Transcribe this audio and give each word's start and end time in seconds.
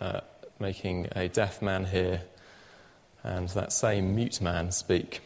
uh, 0.00 0.20
making 0.58 1.08
a 1.16 1.28
deaf 1.28 1.60
man 1.62 1.84
hear 1.84 2.22
and 3.22 3.48
that 3.50 3.72
same 3.72 4.14
mute 4.14 4.40
man 4.40 4.70
speak. 4.70 5.20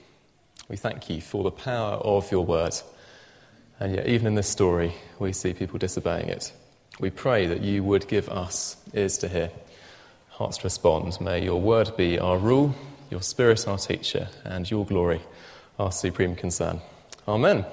We 0.69 0.77
thank 0.77 1.11
you 1.11 1.21
for 1.21 1.43
the 1.43 1.51
power 1.51 1.95
of 1.97 2.31
your 2.31 2.45
word. 2.45 2.75
And 3.81 3.95
yet, 3.95 4.07
even 4.07 4.29
in 4.29 4.35
this 4.35 4.49
story, 4.49 4.95
we 5.19 5.33
see 5.33 5.53
people 5.53 5.79
disobeying 5.79 6.29
it. 6.29 6.53
We 7.01 7.11
pray 7.11 7.47
that 7.47 7.61
you 7.61 7.85
would 7.85 8.09
give 8.09 8.29
us 8.29 8.77
ears 8.93 9.19
to 9.19 9.29
hear, 9.29 9.51
hearts 10.31 10.59
to 10.59 10.65
respond. 10.65 11.21
May 11.21 11.45
your 11.45 11.61
word 11.61 11.97
be 11.97 12.19
our 12.19 12.39
rule, 12.39 12.75
your 13.11 13.23
spirit 13.23 13.69
our 13.69 13.79
teacher, 13.79 14.29
and 14.45 14.69
your 14.69 14.85
glory 14.85 15.21
our 15.79 15.93
supreme 15.93 16.35
concern. 16.35 16.81
Amen. 17.27 17.65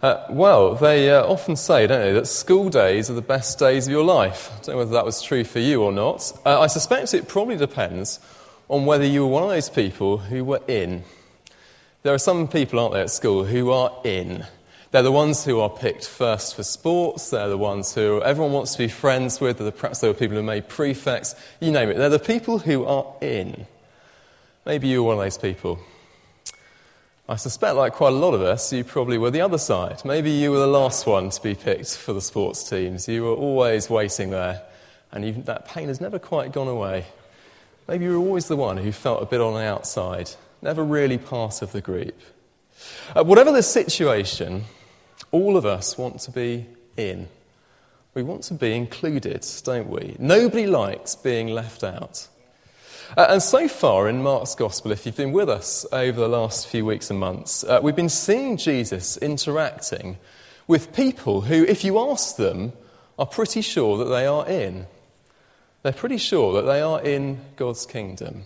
Uh, 0.00 0.24
well, 0.30 0.76
they 0.76 1.10
uh, 1.10 1.24
often 1.24 1.56
say, 1.56 1.84
don't 1.88 2.00
they, 2.00 2.12
that 2.12 2.28
school 2.28 2.68
days 2.68 3.10
are 3.10 3.14
the 3.14 3.20
best 3.20 3.58
days 3.58 3.88
of 3.88 3.92
your 3.92 4.04
life. 4.04 4.48
I 4.52 4.54
don't 4.56 4.68
know 4.68 4.76
whether 4.78 4.92
that 4.92 5.04
was 5.04 5.20
true 5.20 5.42
for 5.42 5.58
you 5.58 5.82
or 5.82 5.90
not. 5.90 6.32
Uh, 6.46 6.60
I 6.60 6.68
suspect 6.68 7.12
it 7.14 7.26
probably 7.26 7.56
depends 7.56 8.20
on 8.68 8.86
whether 8.86 9.04
you 9.04 9.22
were 9.22 9.32
one 9.32 9.42
of 9.42 9.48
those 9.48 9.68
people 9.68 10.18
who 10.18 10.44
were 10.44 10.62
in. 10.68 11.02
There 12.04 12.14
are 12.14 12.18
some 12.18 12.46
people, 12.46 12.78
aren't 12.78 12.92
there, 12.94 13.02
at 13.02 13.10
school 13.10 13.44
who 13.44 13.72
are 13.72 13.92
in. 14.04 14.46
They're 14.92 15.02
the 15.02 15.10
ones 15.10 15.44
who 15.44 15.58
are 15.58 15.68
picked 15.68 16.06
first 16.06 16.54
for 16.54 16.62
sports. 16.62 17.30
They're 17.30 17.48
the 17.48 17.58
ones 17.58 17.92
who 17.92 18.22
everyone 18.22 18.52
wants 18.52 18.72
to 18.72 18.78
be 18.78 18.88
friends 18.88 19.40
with. 19.40 19.58
Perhaps 19.58 19.98
there 19.98 20.10
are 20.10 20.14
people 20.14 20.36
who 20.36 20.44
made 20.44 20.68
prefects. 20.68 21.34
You 21.58 21.72
name 21.72 21.88
it. 21.88 21.96
They're 21.96 22.08
the 22.08 22.20
people 22.20 22.60
who 22.60 22.84
are 22.84 23.04
in. 23.20 23.66
Maybe 24.64 24.86
you 24.86 25.02
were 25.02 25.08
one 25.08 25.18
of 25.18 25.24
those 25.24 25.38
people. 25.38 25.80
I 27.30 27.36
suspect, 27.36 27.74
like 27.76 27.92
quite 27.92 28.14
a 28.14 28.16
lot 28.16 28.32
of 28.32 28.40
us, 28.40 28.72
you 28.72 28.84
probably 28.84 29.18
were 29.18 29.30
the 29.30 29.42
other 29.42 29.58
side. 29.58 30.02
Maybe 30.02 30.30
you 30.30 30.50
were 30.50 30.60
the 30.60 30.66
last 30.66 31.06
one 31.06 31.28
to 31.28 31.42
be 31.42 31.54
picked 31.54 31.94
for 31.94 32.14
the 32.14 32.22
sports 32.22 32.66
teams. 32.70 33.06
You 33.06 33.24
were 33.24 33.34
always 33.34 33.90
waiting 33.90 34.30
there, 34.30 34.62
and 35.12 35.44
that 35.44 35.68
pain 35.68 35.88
has 35.88 36.00
never 36.00 36.18
quite 36.18 36.52
gone 36.52 36.68
away. 36.68 37.04
Maybe 37.86 38.06
you 38.06 38.12
were 38.12 38.26
always 38.26 38.48
the 38.48 38.56
one 38.56 38.78
who 38.78 38.92
felt 38.92 39.22
a 39.22 39.26
bit 39.26 39.42
on 39.42 39.52
the 39.52 39.60
outside, 39.60 40.30
never 40.62 40.82
really 40.82 41.18
part 41.18 41.60
of 41.60 41.72
the 41.72 41.82
group. 41.82 42.18
Uh, 43.14 43.24
whatever 43.24 43.52
the 43.52 43.62
situation, 43.62 44.64
all 45.30 45.58
of 45.58 45.66
us 45.66 45.98
want 45.98 46.20
to 46.20 46.30
be 46.30 46.64
in. 46.96 47.28
We 48.14 48.22
want 48.22 48.44
to 48.44 48.54
be 48.54 48.72
included, 48.72 49.46
don't 49.64 49.90
we? 49.90 50.16
Nobody 50.18 50.66
likes 50.66 51.14
being 51.14 51.48
left 51.48 51.84
out. 51.84 52.26
Uh, 53.16 53.26
and 53.30 53.42
so 53.42 53.68
far 53.68 54.08
in 54.08 54.22
Mark's 54.22 54.54
Gospel, 54.54 54.92
if 54.92 55.06
you've 55.06 55.16
been 55.16 55.32
with 55.32 55.48
us 55.48 55.86
over 55.92 56.20
the 56.20 56.28
last 56.28 56.66
few 56.68 56.84
weeks 56.84 57.10
and 57.10 57.18
months, 57.18 57.64
uh, 57.64 57.80
we've 57.82 57.96
been 57.96 58.10
seeing 58.10 58.58
Jesus 58.58 59.16
interacting 59.16 60.18
with 60.66 60.94
people 60.94 61.40
who, 61.40 61.64
if 61.64 61.84
you 61.84 61.98
ask 61.98 62.36
them, 62.36 62.72
are 63.18 63.26
pretty 63.26 63.62
sure 63.62 63.96
that 63.98 64.10
they 64.10 64.26
are 64.26 64.46
in. 64.46 64.86
They're 65.82 65.92
pretty 65.92 66.18
sure 66.18 66.52
that 66.54 66.70
they 66.70 66.82
are 66.82 67.00
in 67.00 67.40
God's 67.56 67.86
kingdom. 67.86 68.44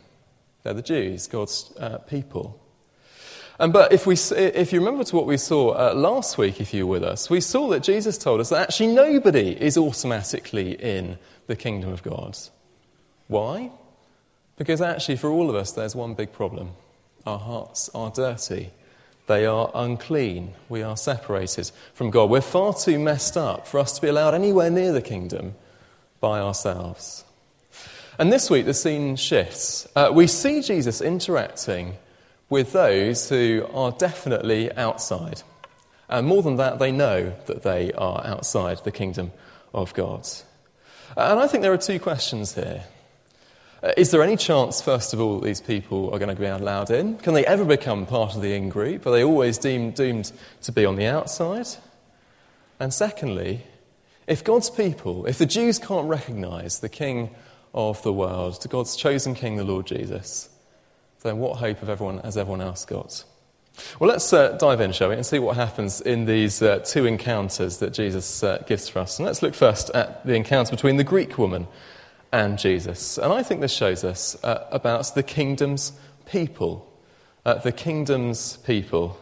They're 0.63 0.75
the 0.75 0.83
Jews, 0.83 1.27
God's 1.27 1.73
uh, 1.79 1.99
people. 1.99 2.61
And 3.59 3.73
but 3.73 3.93
if, 3.93 4.07
we, 4.07 4.15
if 4.15 4.73
you 4.73 4.79
remember 4.79 5.03
to 5.05 5.17
what 5.17 5.27
we 5.27 5.39
saw 5.39 5.71
uh, 5.71 5.95
last 5.95 6.39
week, 6.39 6.61
if 6.61 6.73
you 6.73 6.87
were 6.87 7.01
with 7.01 7.05
us, 7.05 7.29
we 7.29 7.41
saw 7.41 7.69
that 7.71 7.83
Jesus 7.83 8.17
told 8.17 8.41
us 8.41 8.51
that 8.51 8.61
actually 8.61 8.95
nobody 8.95 9.51
is 9.61 9.77
automatically 9.77 10.73
in 10.73 11.19
the 11.49 11.57
kingdom 11.57 11.93
of 11.93 12.03
God. 12.05 12.39
Why? 13.27 13.73
Because 14.57 14.81
actually, 14.81 15.17
for 15.17 15.31
all 15.31 15.51
of 15.51 15.57
us, 15.57 15.73
there's 15.73 15.97
one 15.97 16.15
big 16.15 16.33
problem. 16.33 16.73
Our 17.27 17.39
hearts 17.39 17.91
are 17.95 18.11
dirty. 18.11 18.71
They 19.27 19.47
are 19.47 19.71
unclean. 19.75 20.55
We 20.69 20.83
are 20.83 20.97
separated 20.97 21.71
from 21.95 22.11
God. 22.11 22.29
We're 22.29 22.41
far 22.41 22.75
too 22.75 22.99
messed 22.99 23.37
up 23.37 23.67
for 23.67 23.79
us 23.79 23.93
to 23.93 24.03
be 24.03 24.09
allowed 24.09 24.35
anywhere 24.35 24.71
near 24.71 24.93
the 24.93 25.03
kingdom 25.03 25.55
by 26.21 26.41
ourselves. 26.41 27.25
And 28.19 28.33
this 28.33 28.51
week, 28.51 28.67
the 28.67 28.75
scene 28.75 29.17
shifts. 29.17 29.89
Uh, 29.97 30.11
we 30.13 30.27
see 30.27 30.61
Jesus 30.61 31.01
interacting 31.01 31.95
with 32.51 32.73
those 32.73 33.29
who 33.29 33.67
are 33.73 33.93
definitely 33.93 34.71
outside. 34.77 35.43
And 36.09 36.27
more 36.27 36.43
than 36.43 36.57
that, 36.57 36.79
they 36.79 36.93
know 36.93 37.35
that 37.47 37.63
they 37.63 37.93
are 37.95 38.25
outside 38.27 38.85
the 38.85 38.93
kingdom 38.93 39.33
of 39.73 39.95
God. 39.95 40.29
And 41.17 41.41
I 41.41 41.47
think 41.47 41.63
there 41.63 41.73
are 41.73 41.79
two 41.79 41.99
questions 41.99 42.55
here. 42.55 42.85
Uh, 43.83 43.93
is 43.97 44.13
there 44.13 44.23
any 44.23 44.37
chance, 44.37 44.81
first 44.81 45.13
of 45.13 45.21
all, 45.21 45.41
that 45.41 45.45
these 45.45 45.61
people 45.61 46.15
are 46.15 46.19
going 46.21 46.35
to 46.35 46.41
be 46.41 46.47
allowed 46.47 46.91
in? 46.91 47.19
Can 47.19 47.35
they 47.35 47.45
ever 47.45 47.65
become 47.65 48.07
part 48.07 48.37
of 48.37 48.41
the 48.41 48.55
in 48.55 48.69
group? 48.69 49.05
Are 49.07 49.11
they 49.11 49.25
always 49.25 49.59
deemed, 49.59 49.97
doomed 49.97 50.31
to 50.63 50.71
be 50.71 50.85
on 50.85 50.95
the 50.95 51.07
outside? 51.07 51.67
And 52.79 52.95
secondly, 52.95 53.63
if 54.29 54.45
God's 54.45 54.71
people, 54.71 55.27
if 55.27 55.39
the 55.39 55.47
Jews 55.47 55.81
can't 55.81 56.09
recognize 56.09 56.79
the 56.79 56.89
King 56.89 57.35
of 57.75 58.01
the 58.05 58.13
world, 58.13 58.65
God's 58.71 58.95
chosen 58.95 59.35
King, 59.35 59.57
the 59.57 59.65
Lord 59.65 59.87
Jesus, 59.87 60.49
then 61.23 61.39
what 61.39 61.59
hope 61.59 61.79
have 61.81 61.89
everyone, 61.89 62.19
has 62.19 62.37
everyone 62.37 62.61
else 62.61 62.85
got? 62.85 63.25
Well, 63.99 64.09
let's 64.09 64.33
uh, 64.33 64.53
dive 64.59 64.81
in, 64.81 64.93
shall 64.93 65.09
we, 65.09 65.17
and 65.17 65.27
see 65.27 65.41
what 65.41 65.57
happens 65.57 66.01
in 66.01 66.27
these 66.27 66.63
uh, 66.63 66.79
two 66.81 67.05
encounters 67.05 67.79
that 67.79 67.93
Jesus 67.93 68.45
uh, 68.45 68.63
gives 68.65 68.89
for 68.89 69.01
us. 69.01 69.19
And 69.19 69.27
let's 69.27 69.43
look 69.43 69.55
first 69.55 69.91
at 69.91 70.25
the 70.25 70.35
encounter 70.35 70.71
between 70.71 70.99
the 70.99 71.05
Greek 71.05 71.37
woman 71.37 71.67
and 72.33 72.59
Jesus. 72.59 73.19
And 73.19 73.33
I 73.33 73.43
think 73.43 73.61
this 73.61 73.73
shows 73.73 74.05
us 74.05 74.43
uh, 74.43 74.67
about 74.71 75.15
the 75.15 75.23
kingdom's 75.23 75.93
people. 76.27 76.89
Uh, 77.45 77.55
the 77.55 77.73
kingdom's 77.73 78.57
people. 78.59 79.19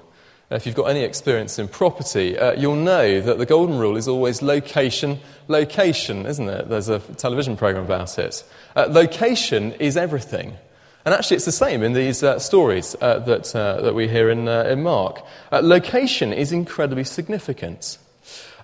If 0.50 0.66
you've 0.66 0.74
got 0.74 0.90
any 0.90 1.02
experience 1.02 1.58
in 1.58 1.68
property, 1.68 2.38
uh, 2.38 2.52
you'll 2.52 2.74
know 2.74 3.20
that 3.20 3.38
the 3.38 3.46
golden 3.46 3.78
rule 3.78 3.96
is 3.96 4.08
always 4.08 4.42
location, 4.42 5.20
location, 5.48 6.26
isn't 6.26 6.48
it? 6.48 6.68
There's 6.68 6.88
a 6.88 6.98
television 6.98 7.56
program 7.56 7.84
about 7.84 8.18
it. 8.18 8.42
location 8.74 9.72
is 9.72 9.96
everything. 9.96 10.56
And 11.04 11.14
actually, 11.14 11.36
it's 11.36 11.46
the 11.46 11.52
same 11.52 11.82
in 11.82 11.94
these 11.94 12.22
uh, 12.22 12.38
stories 12.38 12.94
uh, 13.00 13.20
that, 13.20 13.56
uh, 13.56 13.80
that 13.80 13.94
we 13.94 14.06
hear 14.06 14.28
in, 14.28 14.46
uh, 14.48 14.64
in 14.64 14.82
Mark. 14.82 15.24
Uh, 15.50 15.60
location 15.62 16.32
is 16.32 16.52
incredibly 16.52 17.04
significant. 17.04 17.96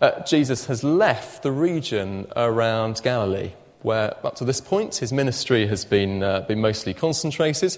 Uh, 0.02 0.20
Jesus 0.24 0.66
has 0.66 0.84
left 0.84 1.42
the 1.42 1.50
region 1.50 2.26
around 2.36 3.00
Galilee, 3.02 3.52
where 3.82 4.14
up 4.26 4.34
to 4.36 4.44
this 4.44 4.60
point 4.60 4.96
his 4.96 5.12
ministry 5.12 5.66
has 5.66 5.84
been, 5.84 6.20
been 6.46 6.60
mostly 6.60 6.94
concentrated. 6.94 7.76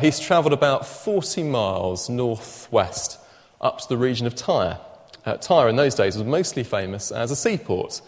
he's 0.00 0.20
travelled 0.20 0.52
about 0.52 0.86
40 0.86 1.42
miles 1.44 2.08
northwest 2.08 3.18
up 3.60 3.80
to 3.80 3.88
the 3.88 3.96
region 3.96 4.26
of 4.26 4.34
Tyre. 4.34 4.78
Tyre 5.40 5.68
in 5.68 5.76
those 5.76 5.94
days 5.94 6.16
was 6.16 6.26
mostly 6.26 6.64
famous 6.64 7.10
as 7.10 7.30
a 7.30 7.36
seaport. 7.36 8.00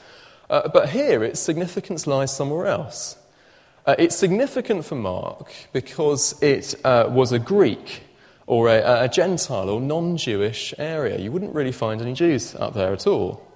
but 0.48 0.90
here 0.90 1.24
its 1.24 1.40
significance 1.40 2.06
lies 2.06 2.34
somewhere 2.34 2.66
else. 2.66 3.16
Uh, 3.86 3.94
it's 3.98 4.14
significant 4.14 4.84
for 4.84 4.94
Mark 4.94 5.52
because 5.72 6.40
it 6.42 6.74
uh, 6.84 7.08
was 7.10 7.32
a 7.32 7.38
Greek 7.38 8.02
or 8.46 8.68
a, 8.68 9.04
a 9.04 9.08
Gentile 9.08 9.70
or 9.70 9.80
non 9.80 10.16
Jewish 10.16 10.74
area. 10.78 11.18
You 11.18 11.32
wouldn't 11.32 11.54
really 11.54 11.72
find 11.72 12.02
any 12.02 12.12
Jews 12.12 12.54
up 12.54 12.74
there 12.74 12.92
at 12.92 13.06
all. 13.06 13.46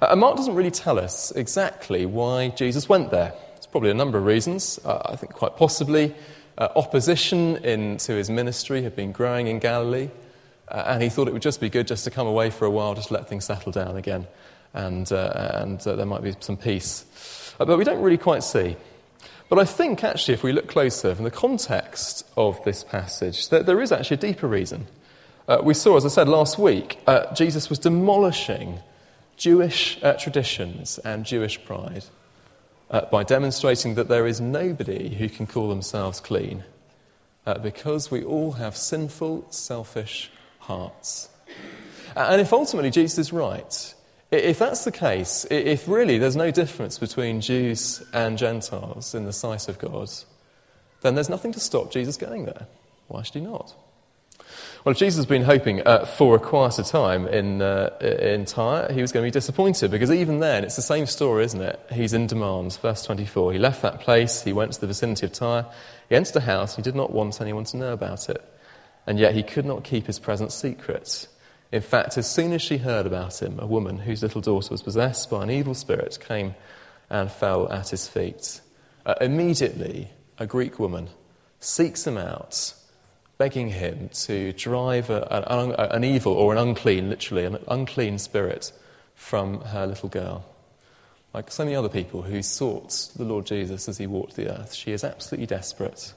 Uh, 0.00 0.08
and 0.10 0.20
Mark 0.20 0.36
doesn't 0.36 0.54
really 0.54 0.70
tell 0.70 0.98
us 0.98 1.30
exactly 1.32 2.06
why 2.06 2.48
Jesus 2.50 2.88
went 2.88 3.10
there. 3.10 3.32
There's 3.54 3.66
probably 3.66 3.90
a 3.90 3.94
number 3.94 4.18
of 4.18 4.24
reasons. 4.24 4.78
Uh, 4.84 5.02
I 5.06 5.16
think 5.16 5.32
quite 5.32 5.56
possibly 5.56 6.14
uh, 6.58 6.68
opposition 6.76 7.56
into 7.64 8.12
his 8.12 8.30
ministry 8.30 8.82
had 8.82 8.96
been 8.96 9.12
growing 9.12 9.46
in 9.46 9.58
Galilee, 9.58 10.10
uh, 10.68 10.84
and 10.86 11.02
he 11.02 11.08
thought 11.08 11.28
it 11.28 11.32
would 11.32 11.42
just 11.42 11.60
be 11.60 11.68
good 11.68 11.86
just 11.86 12.04
to 12.04 12.10
come 12.10 12.26
away 12.26 12.50
for 12.50 12.64
a 12.64 12.70
while, 12.70 12.94
just 12.94 13.10
let 13.10 13.28
things 13.28 13.44
settle 13.44 13.72
down 13.72 13.96
again, 13.96 14.26
and, 14.72 15.10
and 15.12 15.80
there 15.80 16.06
might 16.06 16.22
be 16.22 16.34
some 16.40 16.56
peace. 16.56 17.04
but 17.58 17.78
we 17.78 17.84
don't 17.84 18.00
really 18.02 18.18
quite 18.18 18.42
see. 18.42 18.76
But 19.48 19.58
I 19.58 19.64
think, 19.64 20.02
actually, 20.02 20.34
if 20.34 20.42
we 20.42 20.52
look 20.52 20.68
closer 20.68 21.14
from 21.14 21.24
the 21.24 21.30
context 21.30 22.26
of 22.36 22.62
this 22.64 22.82
passage, 22.82 23.50
that 23.50 23.66
there 23.66 23.80
is 23.80 23.92
actually 23.92 24.16
a 24.16 24.20
deeper 24.20 24.48
reason. 24.48 24.86
Uh, 25.46 25.58
we 25.62 25.74
saw, 25.74 25.96
as 25.96 26.06
I 26.06 26.08
said 26.08 26.28
last 26.28 26.58
week, 26.58 26.98
uh, 27.06 27.32
Jesus 27.34 27.68
was 27.68 27.78
demolishing 27.78 28.80
Jewish 29.36 30.02
uh, 30.02 30.14
traditions 30.14 30.98
and 30.98 31.24
Jewish 31.24 31.64
pride 31.64 32.04
uh, 32.90 33.06
by 33.06 33.24
demonstrating 33.24 33.94
that 33.94 34.08
there 34.08 34.26
is 34.26 34.40
nobody 34.40 35.14
who 35.14 35.28
can 35.28 35.46
call 35.46 35.68
themselves 35.68 36.20
clean 36.20 36.64
uh, 37.46 37.58
because 37.58 38.10
we 38.10 38.24
all 38.24 38.52
have 38.52 38.76
sinful, 38.76 39.46
selfish 39.50 40.30
hearts. 40.60 41.28
And 42.16 42.40
if 42.40 42.52
ultimately 42.52 42.90
Jesus 42.90 43.18
is 43.18 43.32
right, 43.32 43.94
if 44.30 44.58
that's 44.58 44.84
the 44.84 44.92
case, 44.92 45.46
if 45.50 45.88
really 45.88 46.18
there's 46.18 46.36
no 46.36 46.50
difference 46.50 46.98
between 46.98 47.40
Jews 47.40 48.02
and 48.12 48.38
Gentiles 48.38 49.14
in 49.14 49.24
the 49.24 49.32
sight 49.32 49.68
of 49.68 49.78
God, 49.78 50.10
then 51.02 51.14
there's 51.14 51.28
nothing 51.28 51.52
to 51.52 51.60
stop 51.60 51.90
Jesus 51.90 52.16
going 52.16 52.46
there. 52.46 52.66
Why 53.08 53.22
should 53.22 53.34
he 53.34 53.40
not? 53.40 53.74
Well, 54.84 54.92
if 54.92 54.98
Jesus 54.98 55.16
has 55.16 55.26
been 55.26 55.42
hoping 55.42 55.86
uh, 55.86 56.04
for 56.04 56.36
a 56.36 56.38
quieter 56.38 56.82
time 56.82 57.26
in, 57.26 57.62
uh, 57.62 57.90
in 58.00 58.44
Tyre, 58.44 58.92
he 58.92 59.00
was 59.00 59.12
going 59.12 59.24
to 59.24 59.26
be 59.26 59.30
disappointed 59.30 59.90
because 59.90 60.10
even 60.10 60.40
then, 60.40 60.64
it's 60.64 60.76
the 60.76 60.82
same 60.82 61.06
story, 61.06 61.44
isn't 61.44 61.60
it? 61.60 61.80
He's 61.90 62.12
in 62.12 62.26
demand. 62.26 62.78
Verse 62.82 63.02
24. 63.02 63.52
He 63.52 63.58
left 63.58 63.82
that 63.82 64.00
place, 64.00 64.42
he 64.42 64.52
went 64.52 64.72
to 64.72 64.80
the 64.80 64.86
vicinity 64.86 65.26
of 65.26 65.32
Tyre, 65.32 65.66
he 66.08 66.16
entered 66.16 66.36
a 66.36 66.40
house, 66.40 66.76
he 66.76 66.82
did 66.82 66.94
not 66.94 67.12
want 67.12 67.40
anyone 67.40 67.64
to 67.64 67.76
know 67.76 67.92
about 67.92 68.28
it. 68.28 68.44
And 69.06 69.18
yet 69.18 69.34
he 69.34 69.42
could 69.42 69.64
not 69.64 69.84
keep 69.84 70.06
his 70.06 70.18
presence 70.18 70.54
secret. 70.54 71.28
In 71.72 71.82
fact, 71.82 72.16
as 72.16 72.30
soon 72.30 72.52
as 72.52 72.62
she 72.62 72.78
heard 72.78 73.06
about 73.06 73.42
him, 73.42 73.58
a 73.58 73.66
woman 73.66 73.98
whose 73.98 74.22
little 74.22 74.40
daughter 74.40 74.68
was 74.70 74.82
possessed 74.82 75.28
by 75.30 75.42
an 75.42 75.50
evil 75.50 75.74
spirit 75.74 76.18
came 76.20 76.54
and 77.10 77.30
fell 77.30 77.70
at 77.72 77.88
his 77.88 78.08
feet. 78.08 78.60
uh, 79.06 79.14
immediately 79.20 80.10
a 80.38 80.46
Greek 80.46 80.78
woman 80.78 81.08
seeks 81.60 82.06
him 82.06 82.16
out, 82.16 82.74
begging 83.44 83.68
him 83.68 84.08
to 84.14 84.54
drive 84.54 85.10
a, 85.10 85.20
an, 85.50 85.72
an 85.72 86.02
evil 86.02 86.32
or 86.32 86.54
an 86.54 86.58
unclean, 86.58 87.10
literally, 87.10 87.44
an 87.44 87.58
unclean 87.68 88.16
spirit 88.18 88.72
from 89.14 89.60
her 89.60 89.86
little 89.86 90.08
girl. 90.08 90.42
Like 91.34 91.50
so 91.50 91.62
many 91.62 91.76
other 91.76 91.90
people 91.90 92.22
who 92.22 92.40
sought 92.42 93.10
the 93.14 93.24
Lord 93.24 93.44
Jesus 93.44 93.86
as 93.86 93.98
he 93.98 94.06
walked 94.06 94.36
the 94.36 94.48
earth, 94.48 94.72
she 94.72 94.92
is 94.92 95.04
absolutely 95.04 95.44
desperate. 95.44 96.14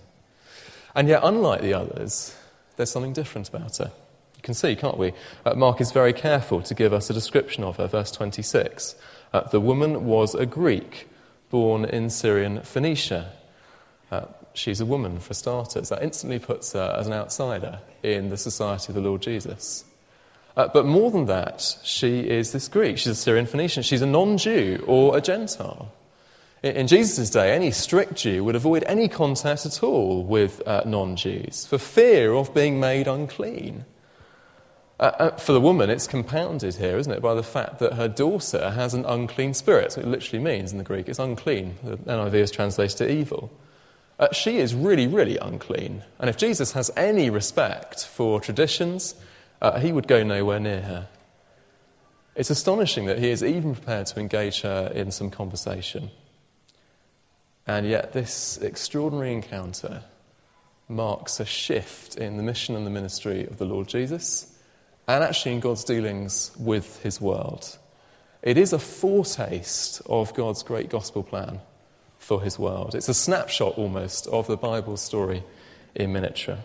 And 0.95 1.09
yet, 1.09 1.19
unlike 1.21 1.59
the 1.59 1.73
others, 1.73 2.33
there's 2.77 2.91
something 2.91 3.11
different 3.11 3.49
about 3.49 3.75
her. 3.75 3.91
You 4.37 4.41
can 4.41 4.53
see, 4.53 4.77
can't 4.77 4.97
we? 4.97 5.11
Uh, 5.45 5.53
Mark 5.53 5.81
is 5.81 5.91
very 5.91 6.13
careful 6.13 6.61
to 6.61 6.73
give 6.73 6.93
us 6.93 7.09
a 7.09 7.13
description 7.13 7.65
of 7.65 7.75
her, 7.75 7.87
verse 7.87 8.09
26. 8.09 8.95
Uh, 9.33 9.41
the 9.41 9.59
woman 9.59 10.05
was 10.05 10.33
a 10.33 10.45
Greek 10.45 11.09
born 11.49 11.83
in 11.83 12.09
Syrian 12.09 12.61
Phoenicia. 12.61 13.33
Uh, 14.13 14.27
she's 14.57 14.81
a 14.81 14.85
woman, 14.85 15.19
for 15.19 15.33
starters. 15.33 15.89
That 15.89 16.03
instantly 16.03 16.39
puts 16.39 16.73
her 16.73 16.95
as 16.97 17.07
an 17.07 17.13
outsider 17.13 17.79
in 18.03 18.29
the 18.29 18.37
society 18.37 18.89
of 18.89 18.95
the 18.95 19.01
Lord 19.01 19.21
Jesus. 19.21 19.85
Uh, 20.55 20.67
but 20.67 20.85
more 20.85 21.11
than 21.11 21.25
that, 21.27 21.77
she 21.83 22.21
is 22.21 22.51
this 22.51 22.67
Greek. 22.67 22.97
She's 22.97 23.07
a 23.07 23.15
Syrian 23.15 23.45
Phoenician. 23.45 23.83
She's 23.83 24.01
a 24.01 24.07
non 24.07 24.37
Jew 24.37 24.83
or 24.87 25.15
a 25.15 25.21
Gentile. 25.21 25.93
In, 26.63 26.75
in 26.75 26.87
Jesus' 26.87 27.29
day, 27.29 27.53
any 27.53 27.69
strict 27.69 28.15
Jew 28.15 28.43
would 28.43 28.55
avoid 28.55 28.83
any 28.87 29.07
contact 29.07 29.65
at 29.67 29.83
all 29.83 30.23
with 30.23 30.67
uh, 30.67 30.81
non 30.85 31.15
Jews 31.15 31.67
for 31.67 31.77
fear 31.77 32.33
of 32.33 32.53
being 32.55 32.79
made 32.79 33.07
unclean. 33.07 33.85
Uh, 34.99 35.11
uh, 35.19 35.37
for 35.37 35.53
the 35.53 35.61
woman, 35.61 35.91
it's 35.91 36.07
compounded 36.07 36.73
here, 36.73 36.97
isn't 36.97 37.13
it, 37.13 37.21
by 37.21 37.35
the 37.35 37.43
fact 37.43 37.77
that 37.77 37.93
her 37.93 38.07
daughter 38.07 38.71
has 38.71 38.95
an 38.95 39.05
unclean 39.05 39.53
spirit. 39.53 39.91
So 39.91 40.01
it 40.01 40.07
literally 40.07 40.43
means 40.43 40.71
in 40.71 40.79
the 40.79 40.83
Greek, 40.83 41.07
it's 41.07 41.19
unclean. 41.19 41.75
The 41.83 41.97
NIV 41.97 42.33
is 42.33 42.51
translated 42.51 42.97
to 42.97 43.11
evil. 43.11 43.51
Uh, 44.19 44.31
she 44.31 44.57
is 44.57 44.73
really, 44.73 45.07
really 45.07 45.37
unclean. 45.37 46.03
And 46.19 46.29
if 46.29 46.37
Jesus 46.37 46.71
has 46.71 46.89
any 46.97 47.29
respect 47.29 48.05
for 48.05 48.41
traditions, 48.41 49.15
uh, 49.61 49.79
he 49.79 49.91
would 49.91 50.07
go 50.07 50.23
nowhere 50.23 50.59
near 50.59 50.81
her. 50.81 51.07
It's 52.35 52.49
astonishing 52.49 53.05
that 53.05 53.19
he 53.19 53.29
is 53.29 53.43
even 53.43 53.73
prepared 53.73 54.07
to 54.07 54.19
engage 54.19 54.61
her 54.61 54.91
in 54.93 55.11
some 55.11 55.29
conversation. 55.29 56.11
And 57.65 57.85
yet, 57.85 58.13
this 58.13 58.57
extraordinary 58.57 59.33
encounter 59.33 60.03
marks 60.87 61.39
a 61.39 61.45
shift 61.45 62.15
in 62.15 62.37
the 62.37 62.43
mission 62.43 62.75
and 62.75 62.85
the 62.85 62.91
ministry 62.91 63.45
of 63.45 63.57
the 63.57 63.65
Lord 63.65 63.87
Jesus 63.87 64.53
and 65.07 65.23
actually 65.23 65.53
in 65.53 65.59
God's 65.59 65.83
dealings 65.83 66.51
with 66.57 67.01
his 67.01 67.19
world. 67.21 67.77
It 68.41 68.57
is 68.57 68.73
a 68.73 68.79
foretaste 68.79 70.01
of 70.05 70.33
God's 70.33 70.63
great 70.63 70.89
gospel 70.89 71.23
plan 71.23 71.59
for 72.19 72.41
his 72.41 72.59
world. 72.59 72.95
It's 72.95 73.09
a 73.09 73.13
snapshot 73.13 73.77
almost 73.77 74.27
of 74.27 74.47
the 74.47 74.57
Bible 74.57 74.97
story 74.97 75.43
in 75.95 76.13
miniature. 76.13 76.59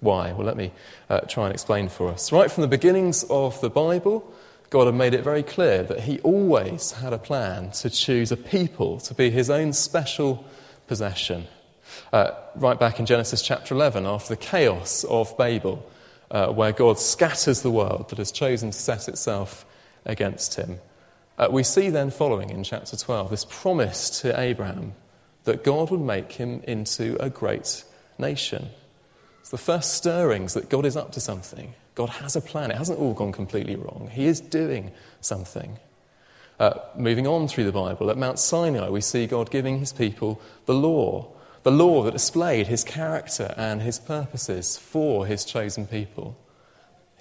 Why? 0.00 0.32
Well, 0.32 0.46
let 0.46 0.56
me 0.56 0.72
uh, 1.08 1.20
try 1.20 1.44
and 1.44 1.52
explain 1.52 1.88
for 1.88 2.08
us. 2.08 2.32
Right 2.32 2.50
from 2.50 2.62
the 2.62 2.68
beginnings 2.68 3.24
of 3.30 3.60
the 3.60 3.70
Bible, 3.70 4.28
God 4.70 4.86
had 4.86 4.94
made 4.94 5.14
it 5.14 5.22
very 5.22 5.42
clear 5.42 5.82
that 5.84 6.00
he 6.00 6.18
always 6.20 6.92
had 6.92 7.12
a 7.12 7.18
plan 7.18 7.70
to 7.72 7.90
choose 7.90 8.32
a 8.32 8.36
people 8.36 8.98
to 9.00 9.14
be 9.14 9.30
his 9.30 9.50
own 9.50 9.72
special 9.72 10.44
possession. 10.86 11.46
Uh, 12.12 12.30
right 12.56 12.80
back 12.80 12.98
in 12.98 13.06
Genesis 13.06 13.42
chapter 13.42 13.74
11, 13.74 14.06
after 14.06 14.30
the 14.30 14.40
chaos 14.40 15.04
of 15.04 15.36
Babel, 15.36 15.86
uh, 16.30 16.48
where 16.48 16.72
God 16.72 16.98
scatters 16.98 17.62
the 17.62 17.70
world 17.70 18.08
that 18.08 18.18
has 18.18 18.32
chosen 18.32 18.70
to 18.70 18.78
set 18.78 19.08
itself 19.08 19.66
against 20.04 20.54
him. 20.54 20.78
Uh, 21.38 21.48
we 21.50 21.62
see 21.62 21.90
then 21.90 22.10
following 22.10 22.50
in 22.50 22.62
chapter 22.62 22.96
12 22.96 23.30
this 23.30 23.46
promise 23.48 24.20
to 24.20 24.38
Abraham 24.38 24.94
that 25.44 25.64
God 25.64 25.90
would 25.90 26.00
make 26.00 26.32
him 26.32 26.62
into 26.66 27.16
a 27.20 27.30
great 27.30 27.84
nation. 28.18 28.68
It's 29.40 29.50
the 29.50 29.58
first 29.58 29.94
stirrings 29.94 30.54
that 30.54 30.68
God 30.68 30.86
is 30.86 30.96
up 30.96 31.12
to 31.12 31.20
something. 31.20 31.74
God 31.94 32.10
has 32.10 32.36
a 32.36 32.40
plan. 32.40 32.70
It 32.70 32.76
hasn't 32.76 32.98
all 32.98 33.14
gone 33.14 33.32
completely 33.32 33.76
wrong. 33.76 34.08
He 34.12 34.26
is 34.26 34.40
doing 34.40 34.92
something. 35.20 35.78
Uh, 36.60 36.78
moving 36.96 37.26
on 37.26 37.48
through 37.48 37.64
the 37.64 37.72
Bible, 37.72 38.10
at 38.10 38.16
Mount 38.16 38.38
Sinai, 38.38 38.88
we 38.88 39.00
see 39.00 39.26
God 39.26 39.50
giving 39.50 39.78
his 39.78 39.92
people 39.92 40.40
the 40.66 40.74
law 40.74 41.32
the 41.62 41.70
law 41.70 42.02
that 42.02 42.12
displayed 42.12 42.66
his 42.66 42.82
character 42.82 43.54
and 43.56 43.82
his 43.82 43.98
purposes 43.98 44.76
for 44.76 45.26
his 45.26 45.44
chosen 45.44 45.86
people, 45.86 46.36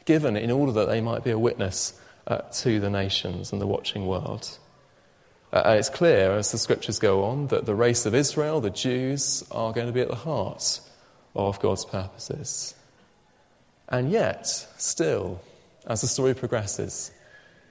given 0.06 0.36
in 0.36 0.50
order 0.50 0.72
that 0.72 0.88
they 0.88 1.02
might 1.02 1.24
be 1.24 1.32
a 1.32 1.38
witness 1.38 2.00
uh, 2.28 2.38
to 2.38 2.80
the 2.80 2.90
nations 2.90 3.52
and 3.52 3.62
the 3.62 3.68
watching 3.68 4.08
world. 4.08 4.58
Uh, 5.54 5.64
and 5.66 5.80
it's 5.80 5.90
clear 5.90 6.32
as 6.38 6.52
the 6.52 6.58
scriptures 6.58 7.00
go 7.00 7.24
on 7.24 7.48
that 7.48 7.66
the 7.66 7.76
race 7.76 8.06
of 8.06 8.16
Israel, 8.16 8.62
the 8.62 8.70
Jews, 8.70 9.44
are 9.52 9.74
going 9.74 9.88
to 9.88 9.94
be 9.94 10.02
at 10.02 10.08
the 10.08 10.16
heart 10.16 10.80
of 11.36 11.60
God's 11.60 11.86
purposes. 11.86 12.76
And 13.90 14.10
yet, 14.10 14.48
still, 14.78 15.42
as 15.86 16.02
the 16.02 16.08
story 16.08 16.34
progresses, 16.34 17.12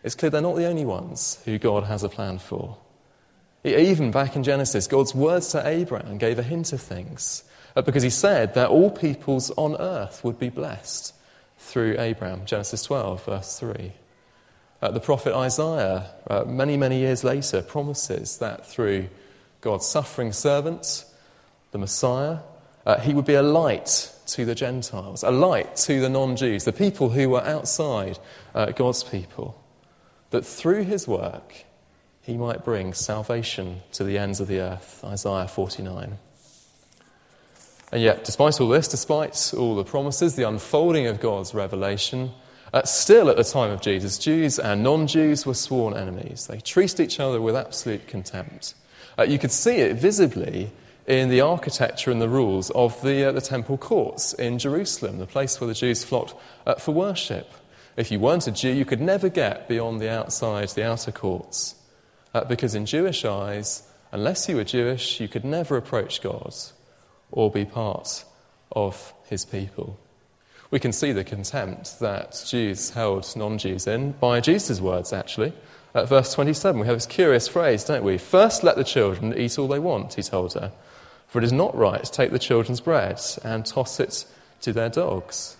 it's 0.02 0.14
clear 0.14 0.30
they're 0.30 0.42
not 0.42 0.56
the 0.56 0.66
only 0.66 0.84
ones 0.84 1.40
who 1.44 1.58
God 1.58 1.84
has 1.84 2.02
a 2.02 2.08
plan 2.08 2.38
for. 2.38 2.76
Even 3.64 4.10
back 4.10 4.36
in 4.36 4.42
Genesis, 4.42 4.86
God's 4.86 5.14
words 5.14 5.48
to 5.48 5.66
Abraham 5.66 6.16
gave 6.18 6.38
a 6.38 6.42
hint 6.42 6.72
of 6.72 6.80
things 6.80 7.44
uh, 7.76 7.82
because 7.82 8.02
he 8.02 8.10
said 8.10 8.54
that 8.54 8.70
all 8.70 8.90
peoples 8.90 9.50
on 9.52 9.76
earth 9.78 10.24
would 10.24 10.38
be 10.38 10.48
blessed 10.48 11.14
through 11.58 11.96
Abraham. 11.98 12.46
Genesis 12.46 12.82
12, 12.84 13.24
verse 13.24 13.58
3. 13.58 13.92
Uh, 14.82 14.90
the 14.90 15.00
prophet 15.00 15.34
Isaiah, 15.34 16.10
uh, 16.28 16.44
many, 16.44 16.76
many 16.76 17.00
years 17.00 17.22
later, 17.22 17.60
promises 17.60 18.38
that 18.38 18.66
through 18.66 19.08
God's 19.60 19.86
suffering 19.86 20.32
servant, 20.32 21.04
the 21.72 21.78
Messiah, 21.78 22.38
uh, 22.86 22.98
he 22.98 23.12
would 23.12 23.26
be 23.26 23.34
a 23.34 23.42
light 23.42 24.12
to 24.26 24.44
the 24.44 24.54
Gentiles, 24.54 25.22
a 25.22 25.30
light 25.30 25.76
to 25.76 26.00
the 26.00 26.08
non 26.08 26.36
Jews, 26.36 26.64
the 26.64 26.72
people 26.72 27.10
who 27.10 27.28
were 27.28 27.42
outside 27.42 28.18
uh, 28.54 28.66
God's 28.66 29.04
people. 29.04 29.62
That 30.30 30.46
through 30.46 30.84
his 30.84 31.06
work, 31.06 31.64
he 32.22 32.36
might 32.36 32.64
bring 32.64 32.94
salvation 32.94 33.80
to 33.92 34.04
the 34.04 34.16
ends 34.16 34.40
of 34.40 34.48
the 34.48 34.60
earth. 34.60 35.02
Isaiah 35.04 35.48
49. 35.48 36.18
And 37.92 38.02
yet, 38.02 38.24
despite 38.24 38.60
all 38.60 38.68
this, 38.68 38.86
despite 38.86 39.52
all 39.56 39.74
the 39.74 39.84
promises, 39.84 40.36
the 40.36 40.48
unfolding 40.48 41.06
of 41.06 41.20
God's 41.20 41.54
revelation, 41.54 42.30
uh, 42.72 42.82
still 42.84 43.28
at 43.28 43.36
the 43.36 43.44
time 43.44 43.70
of 43.70 43.80
Jesus, 43.80 44.18
Jews 44.18 44.58
and 44.58 44.82
non 44.82 45.06
Jews 45.06 45.44
were 45.44 45.54
sworn 45.54 45.96
enemies. 45.96 46.46
They 46.46 46.60
treated 46.60 47.00
each 47.00 47.18
other 47.18 47.40
with 47.40 47.56
absolute 47.56 48.06
contempt. 48.06 48.74
Uh, 49.18 49.24
you 49.24 49.38
could 49.38 49.52
see 49.52 49.76
it 49.76 49.96
visibly 49.96 50.70
in 51.06 51.28
the 51.28 51.40
architecture 51.40 52.10
and 52.10 52.20
the 52.20 52.28
rules 52.28 52.70
of 52.70 53.00
the, 53.02 53.28
uh, 53.28 53.32
the 53.32 53.40
temple 53.40 53.76
courts 53.76 54.32
in 54.34 54.58
Jerusalem, 54.58 55.18
the 55.18 55.26
place 55.26 55.60
where 55.60 55.68
the 55.68 55.74
Jews 55.74 56.04
flocked 56.04 56.34
uh, 56.66 56.76
for 56.76 56.92
worship. 56.92 57.50
If 57.96 58.12
you 58.12 58.20
weren't 58.20 58.46
a 58.46 58.52
Jew, 58.52 58.70
you 58.70 58.84
could 58.84 59.00
never 59.00 59.28
get 59.28 59.68
beyond 59.68 60.00
the 60.00 60.10
outside, 60.10 60.68
the 60.68 60.86
outer 60.86 61.10
courts. 61.10 61.74
Uh, 62.32 62.44
because 62.44 62.76
in 62.76 62.86
Jewish 62.86 63.24
eyes, 63.24 63.82
unless 64.12 64.48
you 64.48 64.56
were 64.56 64.64
Jewish, 64.64 65.20
you 65.20 65.26
could 65.26 65.44
never 65.44 65.76
approach 65.76 66.22
God 66.22 66.54
or 67.32 67.50
be 67.50 67.64
part 67.64 68.24
of 68.70 69.12
his 69.28 69.44
people. 69.44 69.98
We 70.70 70.78
can 70.78 70.92
see 70.92 71.10
the 71.10 71.24
contempt 71.24 71.98
that 71.98 72.44
Jews 72.46 72.90
held 72.90 73.32
non 73.36 73.58
Jews 73.58 73.86
in 73.86 74.12
by 74.12 74.40
Jesus' 74.40 74.80
words, 74.80 75.12
actually. 75.12 75.52
At 75.94 76.08
verse 76.08 76.32
27, 76.32 76.80
we 76.80 76.86
have 76.86 76.96
this 76.96 77.06
curious 77.06 77.48
phrase, 77.48 77.82
don't 77.82 78.04
we? 78.04 78.18
First, 78.18 78.62
let 78.62 78.76
the 78.76 78.84
children 78.84 79.36
eat 79.36 79.58
all 79.58 79.66
they 79.66 79.80
want, 79.80 80.14
he 80.14 80.22
told 80.22 80.54
her. 80.54 80.70
For 81.26 81.38
it 81.38 81.44
is 81.44 81.52
not 81.52 81.76
right 81.76 82.04
to 82.04 82.10
take 82.10 82.30
the 82.30 82.38
children's 82.38 82.80
bread 82.80 83.20
and 83.42 83.66
toss 83.66 83.98
it 83.98 84.24
to 84.60 84.72
their 84.72 84.88
dogs. 84.88 85.56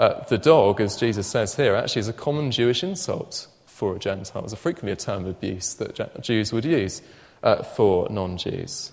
Uh, 0.00 0.24
the 0.24 0.38
dog, 0.38 0.80
as 0.80 0.96
Jesus 0.96 1.28
says 1.28 1.54
here, 1.54 1.76
actually 1.76 2.00
is 2.00 2.08
a 2.08 2.12
common 2.12 2.50
Jewish 2.50 2.82
insult 2.82 3.46
for 3.66 3.94
a 3.94 3.98
Gentile. 4.00 4.42
It's 4.42 4.52
a 4.52 4.56
frequently 4.56 4.90
a 4.90 4.96
term 4.96 5.24
of 5.24 5.30
abuse 5.30 5.74
that 5.74 6.20
Jews 6.20 6.52
would 6.52 6.64
use 6.64 7.02
uh, 7.44 7.62
for 7.62 8.08
non 8.10 8.38
Jews. 8.38 8.90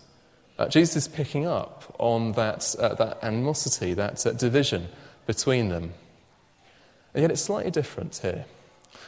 Uh, 0.59 0.67
Jesus 0.67 0.95
is 0.95 1.07
picking 1.07 1.47
up 1.47 1.95
on 1.97 2.33
that, 2.33 2.75
uh, 2.77 2.93
that 2.95 3.17
animosity, 3.23 3.93
that 3.95 4.25
uh, 4.27 4.33
division 4.33 4.87
between 5.29 5.69
them. 5.69 5.93
And 7.13 7.21
yet 7.21 7.29
it's 7.29 7.43
slightly 7.43 7.69
different 7.69 8.15
here. 8.17 8.45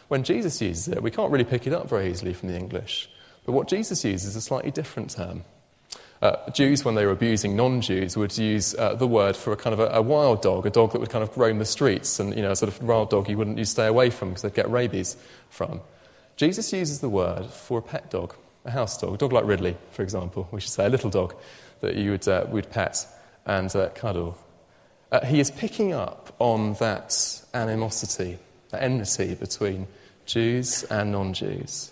When 0.07 0.21
Jesus 0.21 0.61
uses 0.61 0.87
it, 0.87 1.01
we 1.01 1.09
can't 1.09 1.31
really 1.31 1.43
pick 1.43 1.65
it 1.65 1.73
up 1.73 1.89
very 1.89 2.11
easily 2.11 2.31
from 2.31 2.49
the 2.49 2.55
English. 2.55 3.09
But 3.43 3.53
what 3.53 3.67
Jesus 3.67 4.05
uses 4.05 4.29
is 4.29 4.35
a 4.35 4.41
slightly 4.41 4.69
different 4.69 5.09
term. 5.09 5.43
Uh, 6.21 6.47
Jews, 6.51 6.85
when 6.85 6.93
they 6.93 7.07
were 7.07 7.11
abusing 7.11 7.55
non-Jews, 7.55 8.15
would 8.17 8.37
use 8.37 8.75
uh, 8.75 8.93
the 8.93 9.07
word 9.07 9.35
for 9.35 9.51
a 9.51 9.57
kind 9.57 9.73
of 9.73 9.79
a, 9.79 9.87
a, 9.87 10.01
wild 10.03 10.43
dog, 10.43 10.67
a 10.67 10.69
dog 10.69 10.91
that 10.91 10.99
would 10.99 11.09
kind 11.09 11.23
of 11.23 11.35
roam 11.35 11.57
the 11.57 11.65
streets, 11.65 12.19
and 12.19 12.35
you 12.35 12.43
know, 12.43 12.51
a 12.51 12.55
sort 12.55 12.71
of 12.71 12.79
wild 12.83 13.09
dog 13.09 13.27
you 13.27 13.35
wouldn't 13.35 13.57
you 13.57 13.65
stay 13.65 13.87
away 13.87 14.11
from 14.11 14.29
because 14.29 14.43
they'd 14.43 14.53
get 14.53 14.69
rabies 14.69 15.17
from. 15.49 15.81
Jesus 16.35 16.71
uses 16.71 16.99
the 16.99 17.09
word 17.09 17.47
for 17.47 17.79
a 17.79 17.81
pet 17.81 18.11
dog, 18.11 18.35
a 18.63 18.69
house 18.69 18.95
dog, 18.95 19.15
a 19.15 19.17
dog 19.17 19.33
like 19.33 19.45
Ridley, 19.45 19.75
for 19.89 20.03
example. 20.03 20.47
We 20.51 20.61
should 20.61 20.69
say 20.69 20.85
a 20.85 20.89
little 20.89 21.09
dog 21.09 21.33
that 21.79 21.95
you 21.95 22.11
would, 22.11 22.27
uh, 22.27 22.45
would 22.49 22.69
pet 22.69 23.07
and 23.47 23.75
uh, 23.75 23.89
cuddle. 23.95 24.37
Uh, 25.11 25.25
he 25.25 25.39
is 25.39 25.51
picking 25.51 25.93
up 25.93 26.33
on 26.39 26.73
that 26.75 27.41
animosity, 27.53 28.39
that 28.69 28.81
enmity 28.81 29.35
between 29.35 29.87
Jews 30.25 30.83
and 30.83 31.11
non-Jews. 31.11 31.91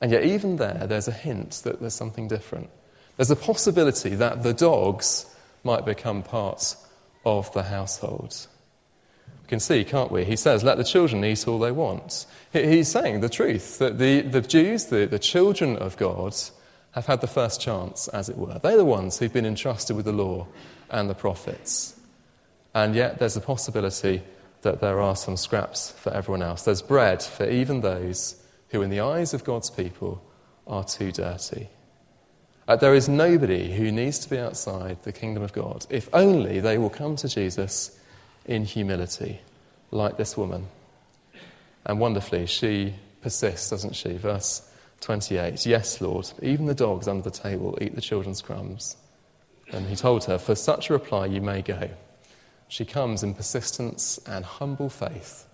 And 0.00 0.12
yet, 0.12 0.24
even 0.24 0.56
there, 0.56 0.86
there's 0.86 1.08
a 1.08 1.12
hint 1.12 1.62
that 1.64 1.80
there's 1.80 1.94
something 1.94 2.28
different. 2.28 2.70
There's 3.16 3.30
a 3.30 3.36
possibility 3.36 4.14
that 4.16 4.42
the 4.42 4.52
dogs 4.52 5.26
might 5.64 5.84
become 5.84 6.22
part 6.22 6.76
of 7.24 7.52
the 7.54 7.64
household. 7.64 8.46
We 9.42 9.48
can 9.48 9.60
see, 9.60 9.84
can't 9.84 10.12
we? 10.12 10.24
He 10.24 10.36
says, 10.36 10.62
Let 10.62 10.78
the 10.78 10.84
children 10.84 11.24
eat 11.24 11.48
all 11.48 11.58
they 11.58 11.72
want. 11.72 12.26
He's 12.52 12.88
saying 12.88 13.20
the 13.20 13.28
truth 13.28 13.78
that 13.78 13.98
the, 13.98 14.20
the 14.20 14.40
Jews, 14.40 14.86
the, 14.86 15.06
the 15.06 15.18
children 15.18 15.76
of 15.76 15.96
God, 15.96 16.34
have 16.92 17.06
had 17.06 17.20
the 17.20 17.26
first 17.26 17.60
chance, 17.60 18.06
as 18.08 18.28
it 18.28 18.36
were. 18.36 18.58
They're 18.62 18.76
the 18.76 18.84
ones 18.84 19.18
who've 19.18 19.32
been 19.32 19.46
entrusted 19.46 19.96
with 19.96 20.04
the 20.04 20.12
law 20.12 20.46
and 20.90 21.10
the 21.10 21.14
prophets. 21.14 21.98
And 22.74 22.94
yet, 22.94 23.18
there's 23.18 23.36
a 23.36 23.40
possibility 23.40 24.22
that 24.62 24.80
there 24.80 25.00
are 25.00 25.14
some 25.14 25.36
scraps 25.36 25.92
for 25.92 26.12
everyone 26.12 26.42
else. 26.42 26.62
There's 26.62 26.82
bread 26.82 27.22
for 27.22 27.48
even 27.48 27.80
those 27.80 28.42
who, 28.70 28.82
in 28.82 28.90
the 28.90 29.00
eyes 29.00 29.32
of 29.32 29.44
God's 29.44 29.70
people, 29.70 30.22
are 30.66 30.84
too 30.84 31.12
dirty. 31.12 31.68
Uh, 32.66 32.76
there 32.76 32.94
is 32.94 33.08
nobody 33.08 33.72
who 33.74 33.92
needs 33.92 34.18
to 34.20 34.30
be 34.30 34.38
outside 34.38 35.02
the 35.02 35.12
kingdom 35.12 35.42
of 35.42 35.52
God 35.52 35.86
if 35.90 36.08
only 36.14 36.60
they 36.60 36.78
will 36.78 36.90
come 36.90 37.14
to 37.16 37.28
Jesus 37.28 37.98
in 38.46 38.64
humility, 38.64 39.40
like 39.90 40.16
this 40.16 40.36
woman. 40.36 40.66
And 41.84 42.00
wonderfully, 42.00 42.46
she 42.46 42.94
persists, 43.20 43.70
doesn't 43.70 43.94
she? 43.94 44.16
Verse 44.16 44.68
28 45.02 45.66
Yes, 45.66 46.00
Lord, 46.00 46.30
even 46.42 46.64
the 46.66 46.74
dogs 46.74 47.06
under 47.06 47.22
the 47.22 47.30
table 47.30 47.76
eat 47.80 47.94
the 47.94 48.00
children's 48.00 48.40
crumbs. 48.40 48.96
And 49.70 49.86
he 49.86 49.96
told 49.96 50.24
her, 50.24 50.38
For 50.38 50.54
such 50.54 50.88
a 50.88 50.94
reply 50.94 51.26
you 51.26 51.42
may 51.42 51.60
go. 51.60 51.90
She 52.68 52.84
comes 52.84 53.22
in 53.22 53.34
persistence 53.34 54.18
and 54.26 54.44
humble 54.44 54.88
faith, 54.88 55.46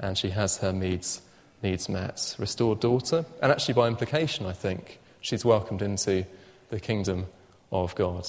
and 0.00 0.16
she 0.16 0.30
has 0.30 0.58
her 0.58 0.72
needs, 0.72 1.22
needs 1.62 1.88
met. 1.88 2.34
Restored 2.38 2.80
daughter, 2.80 3.24
and 3.42 3.52
actually 3.52 3.74
by 3.74 3.88
implication, 3.88 4.46
I 4.46 4.52
think, 4.52 4.98
she's 5.20 5.44
welcomed 5.44 5.82
into 5.82 6.24
the 6.70 6.80
kingdom 6.80 7.26
of 7.70 7.94
God. 7.94 8.28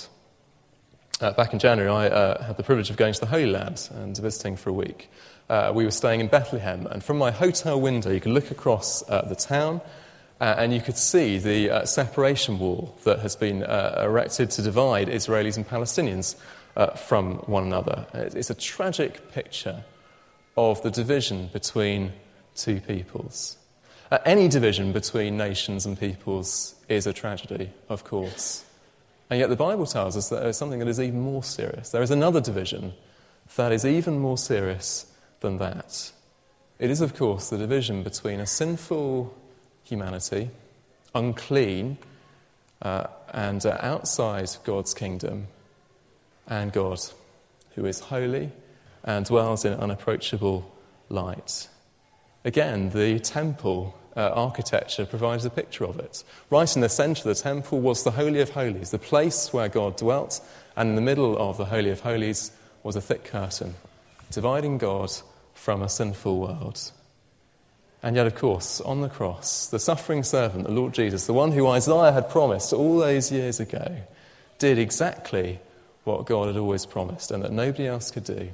Uh, 1.19 1.31
back 1.31 1.51
in 1.51 1.57
January, 1.60 1.89
I 1.89 2.07
uh, 2.10 2.43
had 2.43 2.57
the 2.57 2.63
privilege 2.63 2.91
of 2.91 2.98
going 2.98 3.13
to 3.13 3.19
the 3.19 3.25
Holy 3.25 3.48
Land 3.48 3.89
and 3.91 4.15
visiting 4.15 4.55
for 4.55 4.69
a 4.69 4.74
week. 4.74 5.10
Uh, 5.50 5.72
we 5.74 5.84
were 5.84 5.91
staying 5.91 6.19
in 6.19 6.27
Bethlehem, 6.27 6.86
and 6.88 7.03
from 7.03 7.17
my 7.17 7.31
hotel 7.31 7.81
window, 7.81 8.12
you 8.12 8.19
could 8.19 8.34
look 8.34 8.51
across 8.51 9.07
uh, 9.10 9.24
the 9.24 9.36
town 9.36 9.81
uh, 10.39 10.53
and 10.60 10.72
you 10.72 10.79
could 10.79 10.98
see 10.98 11.39
the 11.39 11.72
uh, 11.72 11.86
separation 11.86 12.60
wall 12.60 12.96
that 13.03 13.19
has 13.19 13.36
been 13.36 13.63
erected 13.63 14.51
to 14.51 14.62
divide 14.62 15.07
Israelis 15.07 15.57
and 15.57 15.67
Palestinians 15.67 16.36
from 16.96 17.36
one 17.48 17.63
another. 17.63 18.05
It's 18.13 18.50
a 18.50 18.55
tragic 18.55 19.31
picture 19.31 19.84
of 20.55 20.81
the 20.81 20.91
division 20.91 21.50
between 21.53 22.13
two 22.55 22.79
peoples. 22.81 23.57
any 24.25 24.48
division 24.48 24.93
between 24.93 25.38
nations 25.38 25.86
and 25.86 26.00
peoples 26.00 26.75
is 26.88 27.05
a 27.07 27.13
tragedy, 27.13 27.69
of 27.89 28.03
course. 28.03 28.63
And 29.29 29.39
yet 29.39 29.50
the 29.50 29.55
Bible 29.55 29.86
tells 29.86 30.15
us 30.15 30.29
that 30.29 30.39
there 30.39 30.50
is 30.50 30.57
something 30.57 30.79
that 30.79 30.88
is 30.88 31.00
even 31.00 31.19
more 31.19 31.43
serious. 31.43 31.89
There 31.89 32.01
is 32.01 32.12
another 32.12 32.39
division 32.39 32.93
that 33.55 33.72
is 33.72 33.86
even 33.86 34.19
more 34.19 34.38
serious 34.38 35.12
than 35.41 35.57
that. 35.57 36.12
It 36.79 36.89
is, 36.89 37.01
of 37.01 37.15
course, 37.15 37.50
the 37.50 37.57
division 37.57 38.03
between 38.03 38.39
a 38.39 38.46
sinful 38.46 39.36
humanity, 39.84 40.51
unclean, 41.13 41.98
uh, 42.81 43.07
and 43.34 43.65
uh, 43.65 43.77
outside 43.81 44.50
God's 44.63 44.93
kingdom, 44.93 45.48
and 46.48 46.72
God, 46.72 47.00
who 47.75 47.86
is 47.86 48.00
holy 48.00 48.51
and 49.04 49.25
dwells 49.25 49.66
in 49.66 49.74
unapproachable 49.74 50.72
light. 51.10 51.68
Again, 52.44 52.89
the 52.89 53.20
temple 53.20 53.98
uh, 54.16 54.32
architecture 54.34 55.06
provides 55.06 55.46
a 55.46 55.50
picture 55.50 55.86
of 55.86 56.00
it. 56.00 56.24
Right 56.50 56.74
in 56.75 56.82
the 56.82 56.89
centre 56.89 57.30
of 57.30 57.38
the 57.38 57.42
temple 57.42 57.80
was 57.80 58.04
the 58.04 58.12
Holy 58.12 58.42
of 58.42 58.50
Holies, 58.50 58.92
the 58.92 59.00
place 59.00 59.54
where 59.54 59.70
God 59.70 59.98
dwelt, 59.98 60.42
and 60.75 60.89
in 60.89 60.96
the 60.96 61.01
middle 61.01 61.38
of 61.38 61.58
the 61.58 61.66
Holy 61.66 61.92
of 61.92 62.01
Holies 62.01 62.51
was 62.84 62.96
a 62.96 63.01
thick 63.01 63.24
curtain, 63.25 63.75
dividing 64.32 64.77
God 64.77 65.12
from 65.54 65.82
a 65.82 65.89
sinful 65.89 66.39
world. 66.39 66.92
And 68.01 68.16
yet, 68.16 68.27
of 68.27 68.36
course, 68.36 68.80
on 68.82 69.01
the 69.01 69.10
cross, 69.10 69.68
the 69.68 69.80
suffering 69.80 70.24
servant, 70.24 70.66
the 70.66 70.72
Lord 70.72 70.94
Jesus, 70.94 71.25
the 71.25 71.34
one 71.34 71.51
who 71.51 71.68
Isaiah 71.68 72.12
had 72.12 72.30
promised 72.30 72.74
all 72.74 73.00
those 73.00 73.32
years 73.32 73.60
ago, 73.60 73.98
did 74.60 74.77
exactly 74.77 75.60
what 76.08 76.26
God 76.26 76.48
had 76.48 76.58
always 76.58 76.86
promised 76.86 77.32
and 77.32 77.44
that 77.44 77.52
nobody 77.52 77.88
else 77.88 78.12
could 78.12 78.24
do. 78.24 78.50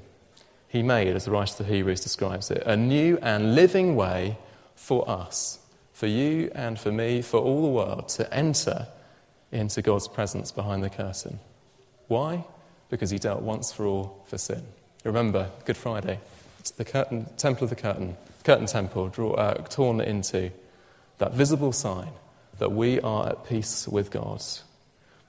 He 0.67 0.81
made, 0.81 1.15
as 1.15 1.25
the 1.25 1.31
writer 1.31 1.53
of 1.53 1.67
the 1.67 1.73
Hebrews 1.73 2.01
describes 2.01 2.49
it, 2.49 2.63
a 2.65 2.75
new 2.75 3.19
and 3.21 3.55
living 3.55 3.95
way 3.95 4.37
for 4.75 5.07
us, 5.07 5.59
for 5.93 6.07
you 6.07 6.51
and 6.55 6.79
for 6.79 6.91
me, 6.91 7.21
for 7.21 7.39
all 7.39 7.61
the 7.61 7.67
world 7.67 8.09
to 8.09 8.33
enter 8.33 8.87
into 9.51 9.81
God's 9.83 10.07
presence 10.07 10.51
behind 10.51 10.83
the 10.83 10.89
curtain. 10.89 11.39
Why? 12.07 12.43
Because 12.89 13.11
he 13.11 13.19
dealt 13.19 13.43
once 13.43 13.71
for 13.71 13.85
all 13.85 14.23
for 14.25 14.39
sin. 14.39 14.63
Remember, 15.03 15.49
Good 15.65 15.77
Friday, 15.77 16.19
the 16.77 16.85
curtain, 16.85 17.27
temple 17.37 17.65
of 17.65 17.69
the 17.69 17.75
curtain, 17.75 18.17
curtain 18.43 18.65
temple, 18.65 19.09
draw, 19.09 19.33
uh, 19.33 19.53
torn 19.53 20.01
into 20.01 20.51
that 21.19 21.33
visible 21.33 21.71
sign 21.71 22.09
that 22.57 22.71
we 22.71 22.99
are 23.01 23.29
at 23.29 23.45
peace 23.47 23.87
with 23.87 24.09
God. 24.09 24.43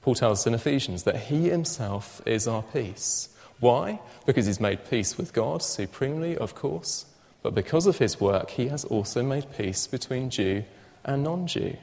Paul 0.05 0.15
tells 0.15 0.41
us 0.41 0.47
in 0.47 0.53
Ephesians 0.53 1.05
that 1.05 1.17
he 1.17 1.49
himself 1.49 2.21
is 2.27 2.47
our 2.47 2.63
peace. 2.63 3.31
Why? 3.59 4.01
Because 4.27 4.45
he's 4.45 4.61
made 4.61 4.91
peace 4.91 5.17
with 5.17 5.33
God, 5.33 5.63
supremely, 5.63 6.37
of 6.37 6.55
course, 6.55 7.07
but 7.43 7.55
because 7.55 7.87
of 7.87 7.97
his 7.97 8.21
work, 8.21 8.51
he 8.51 8.69
has 8.69 8.85
also 8.85 9.23
made 9.23 9.47
peace 9.57 9.87
between 9.87 10.29
Jew 10.29 10.65
and 11.07 11.23
non 11.23 11.47
Jew. 11.47 11.79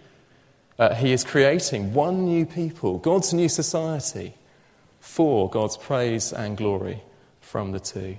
Uh, 0.78 0.94
he 0.94 1.14
is 1.14 1.24
creating 1.24 1.96
one 1.96 2.26
new 2.26 2.46
people, 2.46 3.00
God's 3.00 3.34
new 3.34 3.50
society, 3.50 4.36
for 5.00 5.50
God's 5.50 5.78
praise 5.78 6.32
and 6.32 6.56
glory 6.56 7.02
from 7.40 7.72
the 7.72 7.80
two. 7.80 8.18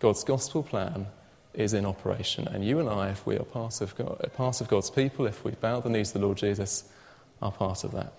God's 0.00 0.24
gospel 0.24 0.64
plan 0.64 1.06
is 1.54 1.74
in 1.74 1.86
operation, 1.86 2.48
and 2.48 2.64
you 2.64 2.80
and 2.80 2.88
I, 2.88 3.10
if 3.10 3.24
we 3.24 3.36
are 3.36 3.44
part 3.44 3.82
of, 3.82 3.94
God, 3.94 4.28
part 4.34 4.60
of 4.60 4.66
God's 4.66 4.90
people, 4.90 5.26
if 5.26 5.44
we 5.44 5.52
bow 5.52 5.78
the 5.78 5.90
knees 5.90 6.10
to 6.10 6.18
the 6.18 6.26
Lord 6.26 6.38
Jesus, 6.38 6.90
are 7.40 7.52
part 7.52 7.84
of 7.84 7.92
that. 7.92 8.12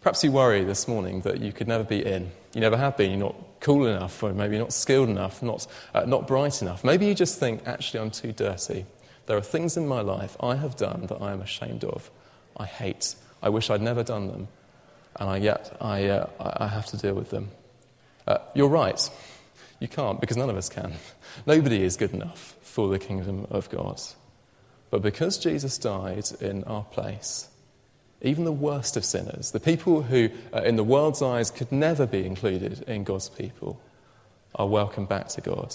Perhaps 0.00 0.22
you 0.24 0.32
worry 0.32 0.64
this 0.64 0.86
morning 0.86 1.20
that 1.22 1.40
you 1.40 1.52
could 1.52 1.68
never 1.68 1.84
be 1.84 2.04
in. 2.04 2.30
You 2.54 2.60
never 2.60 2.76
have 2.76 2.96
been. 2.96 3.10
You're 3.10 3.18
not 3.18 3.60
cool 3.60 3.86
enough, 3.86 4.22
or 4.22 4.32
maybe 4.32 4.58
not 4.58 4.72
skilled 4.72 5.08
enough, 5.08 5.42
not, 5.42 5.66
uh, 5.94 6.04
not 6.04 6.26
bright 6.26 6.62
enough. 6.62 6.84
Maybe 6.84 7.06
you 7.06 7.14
just 7.14 7.38
think, 7.38 7.66
actually, 7.66 8.00
I'm 8.00 8.10
too 8.10 8.32
dirty. 8.32 8.86
There 9.26 9.36
are 9.36 9.42
things 9.42 9.76
in 9.76 9.88
my 9.88 10.00
life 10.00 10.36
I 10.40 10.54
have 10.54 10.76
done 10.76 11.06
that 11.08 11.20
I 11.20 11.32
am 11.32 11.40
ashamed 11.40 11.84
of. 11.84 12.10
I 12.56 12.64
hate. 12.66 13.16
I 13.42 13.48
wish 13.48 13.70
I'd 13.70 13.82
never 13.82 14.02
done 14.02 14.28
them. 14.28 14.48
And 15.16 15.30
I, 15.30 15.36
yet 15.38 15.76
I, 15.80 16.06
uh, 16.06 16.28
I 16.38 16.68
have 16.68 16.86
to 16.86 16.96
deal 16.96 17.14
with 17.14 17.30
them. 17.30 17.50
Uh, 18.26 18.38
you're 18.54 18.68
right. 18.68 19.10
You 19.80 19.88
can't, 19.88 20.20
because 20.20 20.36
none 20.36 20.50
of 20.50 20.56
us 20.56 20.68
can. 20.68 20.92
Nobody 21.46 21.82
is 21.82 21.96
good 21.96 22.12
enough 22.12 22.54
for 22.62 22.88
the 22.88 22.98
kingdom 22.98 23.46
of 23.50 23.68
God. 23.70 24.00
But 24.90 25.02
because 25.02 25.38
Jesus 25.38 25.78
died 25.78 26.26
in 26.40 26.64
our 26.64 26.84
place, 26.84 27.48
even 28.22 28.44
the 28.44 28.52
worst 28.52 28.96
of 28.96 29.04
sinners, 29.04 29.50
the 29.50 29.60
people 29.60 30.02
who, 30.02 30.30
uh, 30.52 30.62
in 30.62 30.76
the 30.76 30.84
world's 30.84 31.22
eyes, 31.22 31.50
could 31.50 31.70
never 31.70 32.06
be 32.06 32.24
included 32.24 32.82
in 32.88 33.04
God's 33.04 33.28
people, 33.28 33.80
are 34.54 34.66
welcomed 34.66 35.08
back 35.08 35.28
to 35.28 35.40
God 35.40 35.74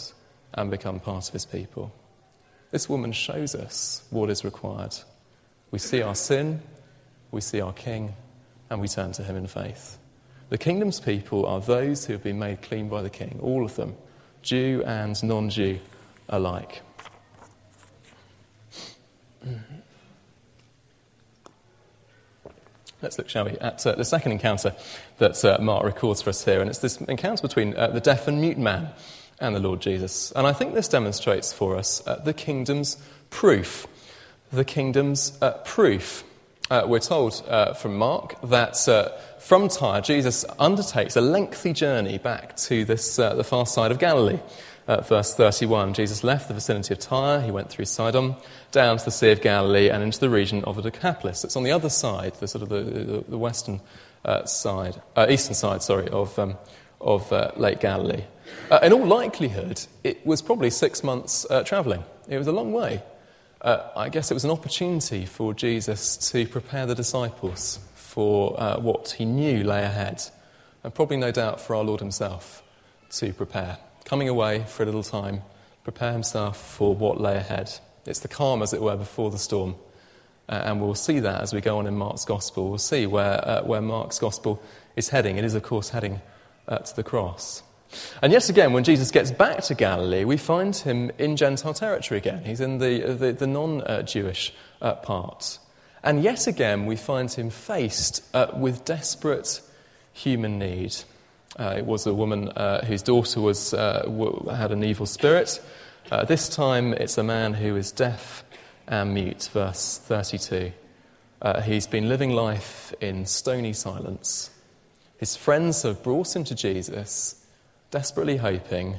and 0.53 0.71
become 0.71 0.99
part 0.99 1.27
of 1.27 1.33
his 1.33 1.45
people. 1.45 1.93
This 2.71 2.89
woman 2.89 3.11
shows 3.11 3.53
us 3.53 4.03
what 4.09 4.29
is 4.29 4.43
required. 4.43 4.95
We 5.71 5.79
see 5.79 6.01
our 6.01 6.15
sin, 6.15 6.61
we 7.31 7.41
see 7.41 7.61
our 7.61 7.73
king, 7.73 8.15
and 8.69 8.81
we 8.81 8.87
turn 8.87 9.11
to 9.13 9.23
him 9.23 9.35
in 9.35 9.47
faith. 9.47 9.97
The 10.49 10.57
kingdom's 10.57 10.99
people 10.99 11.45
are 11.45 11.61
those 11.61 12.05
who 12.05 12.13
have 12.13 12.23
been 12.23 12.39
made 12.39 12.61
clean 12.61 12.89
by 12.89 13.01
the 13.01 13.09
king, 13.09 13.39
all 13.41 13.63
of 13.63 13.75
them, 13.75 13.95
Jew 14.41 14.83
and 14.85 15.21
non 15.23 15.49
Jew 15.49 15.79
alike. 16.27 16.81
Let's 23.01 23.17
look, 23.17 23.29
shall 23.29 23.45
we, 23.45 23.51
at 23.57 23.85
uh, 23.87 23.95
the 23.95 24.05
second 24.05 24.31
encounter 24.31 24.75
that 25.17 25.43
uh, 25.43 25.57
Mark 25.59 25.83
records 25.83 26.21
for 26.21 26.29
us 26.29 26.45
here. 26.45 26.61
And 26.61 26.69
it's 26.69 26.79
this 26.79 26.97
encounter 26.97 27.41
between 27.41 27.75
uh, 27.75 27.87
the 27.87 27.99
deaf 27.99 28.27
and 28.27 28.39
mute 28.39 28.59
man 28.59 28.89
and 29.39 29.55
the 29.55 29.59
Lord 29.59 29.81
Jesus. 29.81 30.31
And 30.35 30.45
I 30.45 30.53
think 30.53 30.75
this 30.75 30.87
demonstrates 30.87 31.51
for 31.51 31.75
us 31.75 32.05
uh, 32.05 32.17
the 32.17 32.33
kingdom's 32.33 32.97
proof. 33.31 33.87
The 34.51 34.63
kingdom's 34.63 35.35
uh, 35.41 35.53
proof. 35.65 36.23
Uh, 36.69 36.83
we're 36.85 36.99
told 36.99 37.43
from 37.77 37.97
Mark 37.97 38.39
that 38.43 38.77
from 39.39 39.67
Tyre, 39.67 39.99
Jesus 40.01 40.45
undertakes 40.57 41.17
a 41.17 41.21
lengthy 41.21 41.73
journey 41.73 42.17
back 42.17 42.55
to 42.57 42.85
this, 42.85 43.17
the 43.17 43.43
far 43.43 43.65
side 43.65 43.91
of 43.91 43.99
Galilee. 43.99 44.39
Uh, 44.87 45.01
verse 45.01 45.33
31, 45.35 45.93
Jesus 45.93 46.23
left 46.23 46.47
the 46.47 46.53
vicinity 46.53 46.93
of 46.93 46.99
Tyre, 46.99 47.41
he 47.41 47.51
went 47.51 47.69
through 47.69 47.85
Sidon, 47.85 48.35
down 48.71 48.97
to 48.97 49.05
the 49.05 49.11
Sea 49.11 49.31
of 49.31 49.41
Galilee, 49.41 49.89
and 49.89 50.03
into 50.03 50.19
the 50.19 50.29
region 50.29 50.63
of 50.63 50.75
the 50.75 50.81
Decapolis. 50.81 51.43
It's 51.43 51.55
on 51.55 51.63
the 51.63 51.71
other 51.71 51.89
side, 51.89 52.33
the 52.35 52.47
sort 52.47 52.63
of 52.63 52.69
the, 52.69 52.81
the, 52.81 53.23
the 53.29 53.37
western 53.37 53.79
uh, 54.25 54.45
side, 54.45 55.01
uh, 55.15 55.27
eastern 55.29 55.53
side, 55.53 55.83
sorry, 55.83 56.07
of, 56.09 56.37
um, 56.37 56.57
of 56.99 57.31
uh, 57.31 57.51
Lake 57.55 57.79
Galilee. 57.79 58.23
Uh, 58.69 58.79
in 58.83 58.91
all 58.91 59.05
likelihood, 59.05 59.81
it 60.03 60.25
was 60.25 60.41
probably 60.41 60.69
six 60.69 61.03
months 61.03 61.45
uh, 61.49 61.63
travelling. 61.63 62.03
It 62.27 62.37
was 62.37 62.47
a 62.47 62.51
long 62.51 62.71
way. 62.71 63.03
I 63.63 64.09
guess 64.09 64.31
it 64.31 64.33
was 64.33 64.43
an 64.43 64.49
opportunity 64.49 65.23
for 65.25 65.53
Jesus 65.53 66.17
to 66.31 66.47
prepare 66.47 66.87
the 66.87 66.95
disciples 66.95 67.77
for 67.93 68.53
what 68.81 69.11
he 69.11 69.25
knew 69.25 69.63
lay 69.63 69.83
ahead, 69.83 70.23
and 70.83 70.91
probably 70.91 71.17
no 71.17 71.29
doubt 71.29 71.61
for 71.61 71.75
our 71.75 71.83
Lord 71.83 71.99
himself 71.99 72.63
to 73.11 73.31
prepare. 73.33 73.77
Coming 74.11 74.27
away 74.27 74.65
for 74.67 74.83
a 74.83 74.85
little 74.85 75.03
time, 75.03 75.41
prepare 75.85 76.11
himself 76.11 76.57
for 76.57 76.93
what 76.93 77.21
lay 77.21 77.37
ahead. 77.37 77.71
It's 78.05 78.19
the 78.19 78.27
calm, 78.27 78.61
as 78.61 78.73
it 78.73 78.81
were, 78.81 78.97
before 78.97 79.31
the 79.31 79.37
storm. 79.37 79.75
Uh, 80.49 80.63
and 80.65 80.81
we'll 80.81 80.95
see 80.95 81.21
that 81.21 81.39
as 81.39 81.53
we 81.53 81.61
go 81.61 81.77
on 81.77 81.87
in 81.87 81.95
Mark's 81.95 82.25
Gospel. 82.25 82.67
We'll 82.67 82.77
see 82.77 83.07
where, 83.07 83.39
uh, 83.47 83.63
where 83.63 83.79
Mark's 83.79 84.19
Gospel 84.19 84.61
is 84.97 85.07
heading. 85.07 85.37
It 85.37 85.45
is, 85.45 85.55
of 85.55 85.63
course, 85.63 85.87
heading 85.87 86.19
uh, 86.67 86.79
to 86.79 86.93
the 86.93 87.03
cross. 87.05 87.63
And 88.21 88.33
yet 88.33 88.49
again, 88.49 88.73
when 88.73 88.83
Jesus 88.83 89.11
gets 89.11 89.31
back 89.31 89.63
to 89.63 89.75
Galilee, 89.75 90.25
we 90.25 90.35
find 90.35 90.75
him 90.75 91.11
in 91.17 91.37
Gentile 91.37 91.73
territory 91.73 92.17
again. 92.17 92.43
He's 92.43 92.59
in 92.59 92.79
the, 92.79 93.13
the, 93.13 93.31
the 93.31 93.47
non 93.47 94.05
Jewish 94.05 94.53
uh, 94.81 94.95
part. 94.95 95.57
And 96.03 96.21
yet 96.21 96.47
again, 96.47 96.85
we 96.85 96.97
find 96.97 97.31
him 97.31 97.49
faced 97.49 98.25
uh, 98.33 98.47
with 98.57 98.83
desperate 98.83 99.61
human 100.11 100.59
need. 100.59 100.97
Uh, 101.59 101.75
it 101.77 101.85
was 101.85 102.05
a 102.07 102.13
woman 102.13 102.49
uh, 102.49 102.85
whose 102.85 103.01
daughter 103.01 103.41
was, 103.41 103.73
uh, 103.73 104.07
had 104.55 104.71
an 104.71 104.83
evil 104.83 105.05
spirit. 105.05 105.61
Uh, 106.11 106.23
this 106.25 106.47
time, 106.49 106.93
it's 106.93 107.17
a 107.17 107.23
man 107.23 107.53
who 107.53 107.75
is 107.75 107.91
deaf 107.91 108.43
and 108.87 109.13
mute, 109.13 109.49
verse 109.53 109.97
32. 109.97 110.71
Uh, 111.41 111.61
he's 111.61 111.87
been 111.87 112.07
living 112.07 112.31
life 112.31 112.93
in 113.01 113.25
stony 113.25 113.73
silence. 113.73 114.49
His 115.17 115.35
friends 115.35 115.83
have 115.83 116.03
brought 116.03 116.35
him 116.35 116.43
to 116.45 116.55
Jesus, 116.55 117.45
desperately 117.89 118.37
hoping 118.37 118.97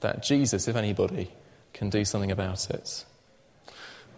that 0.00 0.22
Jesus, 0.22 0.68
if 0.68 0.76
anybody, 0.76 1.30
can 1.72 1.90
do 1.90 2.04
something 2.04 2.30
about 2.30 2.70
it. 2.70 3.04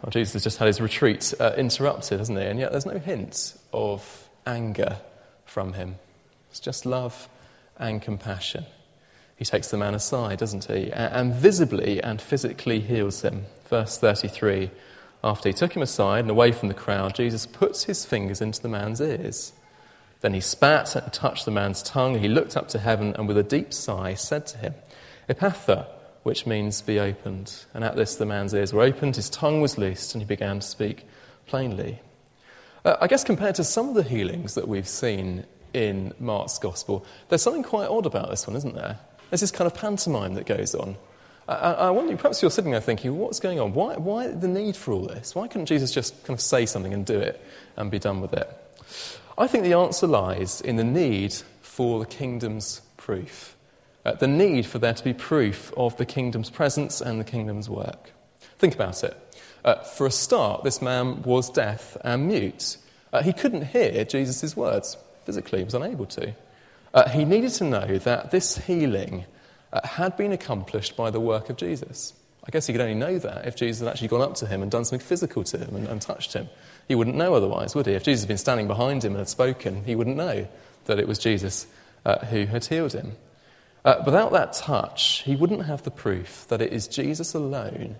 Well, 0.02 0.10
Jesus 0.10 0.32
has 0.34 0.44
just 0.44 0.58
had 0.58 0.66
his 0.66 0.80
retreat 0.80 1.32
uh, 1.38 1.52
interrupted, 1.56 2.18
hasn't 2.18 2.38
he? 2.38 2.44
And 2.44 2.58
yet 2.58 2.72
there's 2.72 2.86
no 2.86 2.98
hint 2.98 3.54
of 3.72 4.28
anger 4.46 4.98
from 5.44 5.74
him. 5.74 5.96
It's 6.50 6.60
just 6.60 6.84
love 6.84 7.28
and 7.82 8.00
compassion. 8.00 8.64
He 9.36 9.44
takes 9.44 9.70
the 9.70 9.76
man 9.76 9.94
aside, 9.94 10.38
doesn't 10.38 10.66
he? 10.66 10.92
And 10.92 11.34
visibly 11.34 12.02
and 12.02 12.22
physically 12.22 12.80
heals 12.80 13.22
him. 13.22 13.46
Verse 13.68 13.98
33 13.98 14.70
After 15.24 15.48
he 15.48 15.52
took 15.52 15.74
him 15.74 15.82
aside 15.82 16.20
and 16.20 16.30
away 16.30 16.52
from 16.52 16.68
the 16.68 16.74
crowd, 16.74 17.16
Jesus 17.16 17.44
puts 17.44 17.84
his 17.84 18.04
fingers 18.04 18.40
into 18.40 18.62
the 18.62 18.68
man's 18.68 19.00
ears. 19.00 19.52
Then 20.20 20.34
he 20.34 20.40
spat 20.40 20.94
and 20.94 21.12
touched 21.12 21.44
the 21.44 21.50
man's 21.50 21.82
tongue. 21.82 22.20
He 22.20 22.28
looked 22.28 22.56
up 22.56 22.68
to 22.68 22.78
heaven 22.78 23.14
and 23.18 23.26
with 23.26 23.36
a 23.36 23.42
deep 23.42 23.72
sigh 23.72 24.14
said 24.14 24.46
to 24.48 24.58
him, 24.58 24.74
Ephphatha, 25.28 25.86
which 26.22 26.46
means 26.46 26.80
be 26.80 27.00
opened. 27.00 27.64
And 27.74 27.82
at 27.82 27.96
this, 27.96 28.14
the 28.14 28.26
man's 28.26 28.54
ears 28.54 28.72
were 28.72 28.82
opened, 28.82 29.16
his 29.16 29.28
tongue 29.28 29.60
was 29.60 29.76
loosed, 29.76 30.14
and 30.14 30.22
he 30.22 30.26
began 30.26 30.60
to 30.60 30.66
speak 30.66 31.04
plainly. 31.46 32.00
Uh, 32.84 32.96
I 33.00 33.08
guess 33.08 33.24
compared 33.24 33.56
to 33.56 33.64
some 33.64 33.88
of 33.88 33.94
the 33.96 34.02
healings 34.04 34.54
that 34.54 34.68
we've 34.68 34.88
seen 34.88 35.46
in 35.74 36.12
Mark's 36.18 36.58
gospel, 36.58 37.04
there's 37.28 37.42
something 37.42 37.62
quite 37.62 37.88
odd 37.88 38.06
about 38.06 38.30
this 38.30 38.46
one, 38.46 38.56
isn't 38.56 38.74
there? 38.74 38.98
There's 39.30 39.40
this 39.40 39.50
kind 39.50 39.66
of 39.66 39.74
pantomime 39.74 40.34
that 40.34 40.46
goes 40.46 40.74
on. 40.74 40.96
I, 41.48 41.54
I 41.54 41.90
wonder, 41.90 42.16
perhaps 42.16 42.40
you're 42.40 42.50
sitting 42.50 42.70
there 42.70 42.80
thinking, 42.80 43.18
what's 43.18 43.40
going 43.40 43.58
on? 43.58 43.72
Why, 43.72 43.96
why 43.96 44.28
the 44.28 44.48
need 44.48 44.76
for 44.76 44.92
all 44.92 45.06
this? 45.06 45.34
Why 45.34 45.48
couldn't 45.48 45.66
Jesus 45.66 45.90
just 45.90 46.24
kind 46.24 46.36
of 46.36 46.40
say 46.40 46.66
something 46.66 46.94
and 46.94 47.04
do 47.04 47.18
it 47.18 47.44
and 47.76 47.90
be 47.90 47.98
done 47.98 48.20
with 48.20 48.32
it? 48.32 48.48
I 49.36 49.46
think 49.46 49.64
the 49.64 49.72
answer 49.72 50.06
lies 50.06 50.60
in 50.60 50.76
the 50.76 50.84
need 50.84 51.34
for 51.62 51.98
the 51.98 52.06
kingdom's 52.06 52.82
proof 52.96 53.56
uh, 54.04 54.12
the 54.14 54.26
need 54.26 54.66
for 54.66 54.78
there 54.78 54.94
to 54.94 55.04
be 55.04 55.12
proof 55.12 55.72
of 55.76 55.96
the 55.96 56.06
kingdom's 56.06 56.50
presence 56.50 57.00
and 57.00 57.20
the 57.20 57.24
kingdom's 57.24 57.68
work. 57.68 58.10
Think 58.58 58.74
about 58.74 59.04
it. 59.04 59.16
Uh, 59.64 59.76
for 59.76 60.06
a 60.06 60.10
start, 60.10 60.64
this 60.64 60.82
man 60.82 61.22
was 61.22 61.48
deaf 61.50 61.96
and 62.02 62.26
mute. 62.26 62.78
Uh, 63.12 63.22
he 63.22 63.32
couldn't 63.32 63.66
hear 63.66 64.04
Jesus' 64.04 64.56
words 64.56 64.96
physically, 65.24 65.58
he 65.58 65.64
was 65.64 65.74
unable 65.74 66.06
to. 66.06 66.34
Uh, 66.94 67.08
he 67.08 67.24
needed 67.24 67.50
to 67.52 67.64
know 67.64 67.98
that 67.98 68.30
this 68.30 68.58
healing 68.58 69.24
uh, 69.72 69.86
had 69.86 70.16
been 70.16 70.32
accomplished 70.32 70.96
by 70.96 71.10
the 71.10 71.20
work 71.20 71.48
of 71.48 71.56
Jesus. 71.56 72.12
I 72.44 72.50
guess 72.50 72.66
he 72.66 72.72
could 72.72 72.82
only 72.82 72.94
know 72.94 73.18
that 73.18 73.46
if 73.46 73.56
Jesus 73.56 73.80
had 73.80 73.88
actually 73.88 74.08
gone 74.08 74.20
up 74.20 74.34
to 74.36 74.46
him 74.46 74.62
and 74.62 74.70
done 74.70 74.84
something 74.84 75.06
physical 75.06 75.44
to 75.44 75.58
him 75.58 75.76
and, 75.76 75.86
and 75.86 76.02
touched 76.02 76.32
him. 76.32 76.48
He 76.88 76.94
wouldn't 76.94 77.16
know 77.16 77.34
otherwise, 77.34 77.74
would 77.74 77.86
he? 77.86 77.92
If 77.92 78.02
Jesus 78.02 78.22
had 78.22 78.28
been 78.28 78.38
standing 78.38 78.66
behind 78.66 79.04
him 79.04 79.12
and 79.12 79.18
had 79.18 79.28
spoken, 79.28 79.84
he 79.84 79.94
wouldn't 79.94 80.16
know 80.16 80.48
that 80.86 80.98
it 80.98 81.06
was 81.06 81.18
Jesus 81.18 81.66
uh, 82.04 82.18
who 82.26 82.46
had 82.46 82.64
healed 82.64 82.92
him. 82.92 83.12
Uh, 83.84 84.02
without 84.04 84.32
that 84.32 84.52
touch, 84.52 85.22
he 85.24 85.36
wouldn't 85.36 85.66
have 85.66 85.82
the 85.84 85.90
proof 85.90 86.46
that 86.48 86.60
it 86.60 86.72
is 86.72 86.88
Jesus 86.88 87.34
alone 87.34 87.96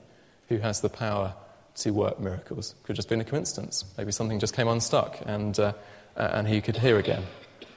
who 0.48 0.58
has 0.58 0.80
the 0.80 0.88
power 0.88 1.34
to 1.76 1.90
work 1.90 2.20
miracles. 2.20 2.74
Could 2.82 2.90
have 2.90 2.96
just 2.96 3.08
been 3.08 3.20
a 3.20 3.24
coincidence. 3.24 3.84
Maybe 3.96 4.12
something 4.12 4.38
just 4.38 4.54
came 4.54 4.68
unstuck 4.68 5.18
and, 5.24 5.58
uh, 5.58 5.72
and 6.16 6.48
he 6.48 6.60
could 6.60 6.78
hear 6.78 6.98
again. 6.98 7.24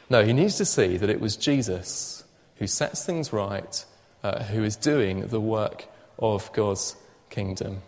No, 0.10 0.24
he 0.24 0.34
needs 0.34 0.58
to 0.58 0.66
see 0.66 0.98
that 0.98 1.10
it 1.10 1.20
was 1.20 1.36
Jesus 1.36 2.24
who 2.58 2.68
sets 2.68 3.06
things 3.06 3.34
right, 3.34 3.86
uh, 4.24 4.44
who 4.44 4.64
is 4.64 4.76
doing 4.76 5.28
the 5.28 5.42
work 5.42 5.86
of 6.20 6.52
God's 6.54 6.96
kingdom. 7.30 7.82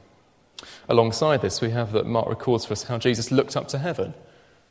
Alongside 0.90 1.42
this, 1.42 1.62
we 1.62 1.70
have 1.70 1.92
that 1.92 2.06
Mark 2.06 2.28
records 2.28 2.66
for 2.66 2.74
us 2.74 2.84
how 2.84 2.98
Jesus 2.98 3.32
looked 3.32 3.56
up 3.56 3.68
to 3.70 3.78
heaven 3.78 4.14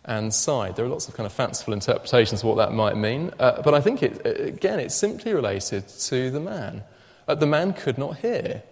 and 0.05 0.33
sighed. 0.33 0.77
There 0.77 0.85
are 0.85 0.89
lots 0.89 1.09
of 1.09 1.15
kind 1.15 1.27
of 1.27 1.33
fanciful 1.33 1.73
interpretations 1.73 2.41
of 2.41 2.49
what 2.49 2.57
that 2.57 2.73
might 2.73 2.97
mean, 2.97 3.33
uh, 3.39 3.63
but 3.63 3.75
I 3.75 3.81
think, 3.81 4.03
it, 4.03 4.25
again, 4.27 4.81
it's 4.81 4.95
simply 4.95 5.33
related 5.33 5.89
to 5.89 6.31
the 6.31 6.41
man. 6.41 6.83
Uh, 7.29 7.35
the 7.35 7.47
man 7.47 7.73
could 7.73 7.99
not 7.99 8.19
hear. 8.19 8.63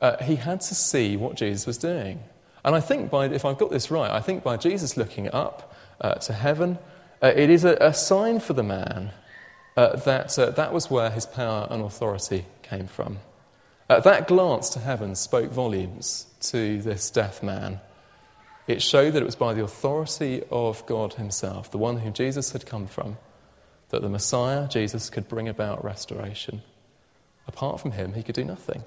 Uh, 0.00 0.22
he 0.22 0.36
had 0.36 0.60
to 0.60 0.74
see 0.74 1.16
what 1.16 1.36
Jesus 1.36 1.66
was 1.66 1.78
doing. 1.78 2.20
And 2.64 2.74
I 2.74 2.80
think, 2.80 3.10
by, 3.10 3.26
if 3.26 3.44
I've 3.44 3.58
got 3.58 3.70
this 3.70 3.90
right, 3.90 4.10
I 4.10 4.20
think 4.20 4.42
by 4.42 4.56
Jesus 4.56 4.96
looking 4.96 5.32
up 5.32 5.71
uh, 6.02 6.14
to 6.16 6.32
heaven, 6.32 6.78
uh, 7.22 7.32
it 7.34 7.48
is 7.48 7.64
a, 7.64 7.76
a, 7.80 7.94
sign 7.94 8.40
for 8.40 8.52
the 8.52 8.62
man 8.62 9.10
uh, 9.76 9.96
that 9.96 10.34
that 10.56 10.72
was 10.72 10.90
where 10.90 11.10
his 11.10 11.24
power 11.24 11.66
and 11.70 11.82
authority 11.82 12.44
came 12.62 12.86
from. 12.86 13.18
that 13.88 14.26
glance 14.26 14.68
to 14.70 14.80
heaven 14.80 15.14
spoke 15.14 15.50
volumes 15.50 16.26
to 16.40 16.82
this 16.82 17.10
deaf 17.10 17.42
man. 17.42 17.80
It 18.66 18.80
showed 18.80 19.12
that 19.12 19.22
it 19.22 19.26
was 19.26 19.36
by 19.36 19.54
the 19.54 19.64
authority 19.64 20.42
of 20.50 20.84
God 20.86 21.14
Himself, 21.14 21.70
the 21.70 21.78
one 21.78 21.98
whom 21.98 22.12
Jesus 22.12 22.52
had 22.52 22.64
come 22.64 22.86
from, 22.86 23.18
that 23.90 24.02
the 24.02 24.08
Messiah, 24.08 24.68
Jesus, 24.68 25.10
could 25.10 25.28
bring 25.28 25.48
about 25.48 25.84
restoration. 25.84 26.62
Apart 27.46 27.80
from 27.80 27.92
Him, 27.92 28.14
He 28.14 28.22
could 28.22 28.36
do 28.36 28.44
nothing. 28.44 28.84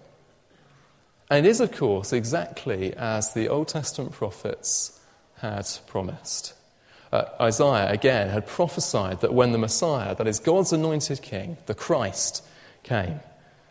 And 1.29 1.45
it 1.45 1.49
is, 1.49 1.59
of 1.59 1.71
course, 1.71 2.13
exactly 2.13 2.93
as 2.93 3.33
the 3.33 3.49
Old 3.49 3.67
Testament 3.67 4.13
prophets 4.13 4.99
had 5.37 5.67
promised. 5.87 6.53
Uh, 7.15 7.29
Isaiah, 7.39 7.89
again, 7.89 8.27
had 8.27 8.45
prophesied 8.45 9.21
that 9.21 9.33
when 9.33 9.53
the 9.53 9.57
Messiah, 9.57 10.13
that 10.15 10.27
is 10.27 10.37
God's 10.37 10.73
anointed 10.73 11.21
King, 11.21 11.55
the 11.65 11.73
Christ, 11.73 12.43
came, 12.83 13.21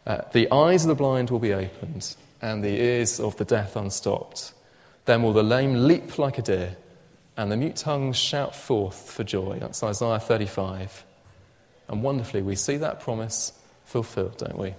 uh, 0.06 0.22
the 0.32 0.50
eyes 0.50 0.84
of 0.84 0.88
the 0.88 0.94
blind 0.94 1.28
will 1.28 1.40
be 1.40 1.52
opened 1.52 2.16
and 2.40 2.64
the 2.64 2.80
ears 2.80 3.20
of 3.20 3.36
the 3.36 3.44
deaf 3.44 3.76
unstopped. 3.76 4.54
Then 5.04 5.22
will 5.22 5.34
the 5.34 5.42
lame 5.42 5.86
leap 5.86 6.18
like 6.18 6.38
a 6.38 6.42
deer, 6.42 6.78
and 7.36 7.52
the 7.52 7.58
mute 7.58 7.76
tongues 7.76 8.16
shout 8.16 8.56
forth 8.56 9.10
for 9.10 9.24
joy. 9.24 9.58
That's 9.60 9.82
Isaiah 9.82 10.20
35. 10.20 11.04
And 11.88 12.02
wonderfully, 12.02 12.40
we 12.40 12.56
see 12.56 12.78
that 12.78 13.00
promise 13.00 13.52
fulfilled, 13.84 14.38
don't 14.38 14.56
we? 14.56 14.74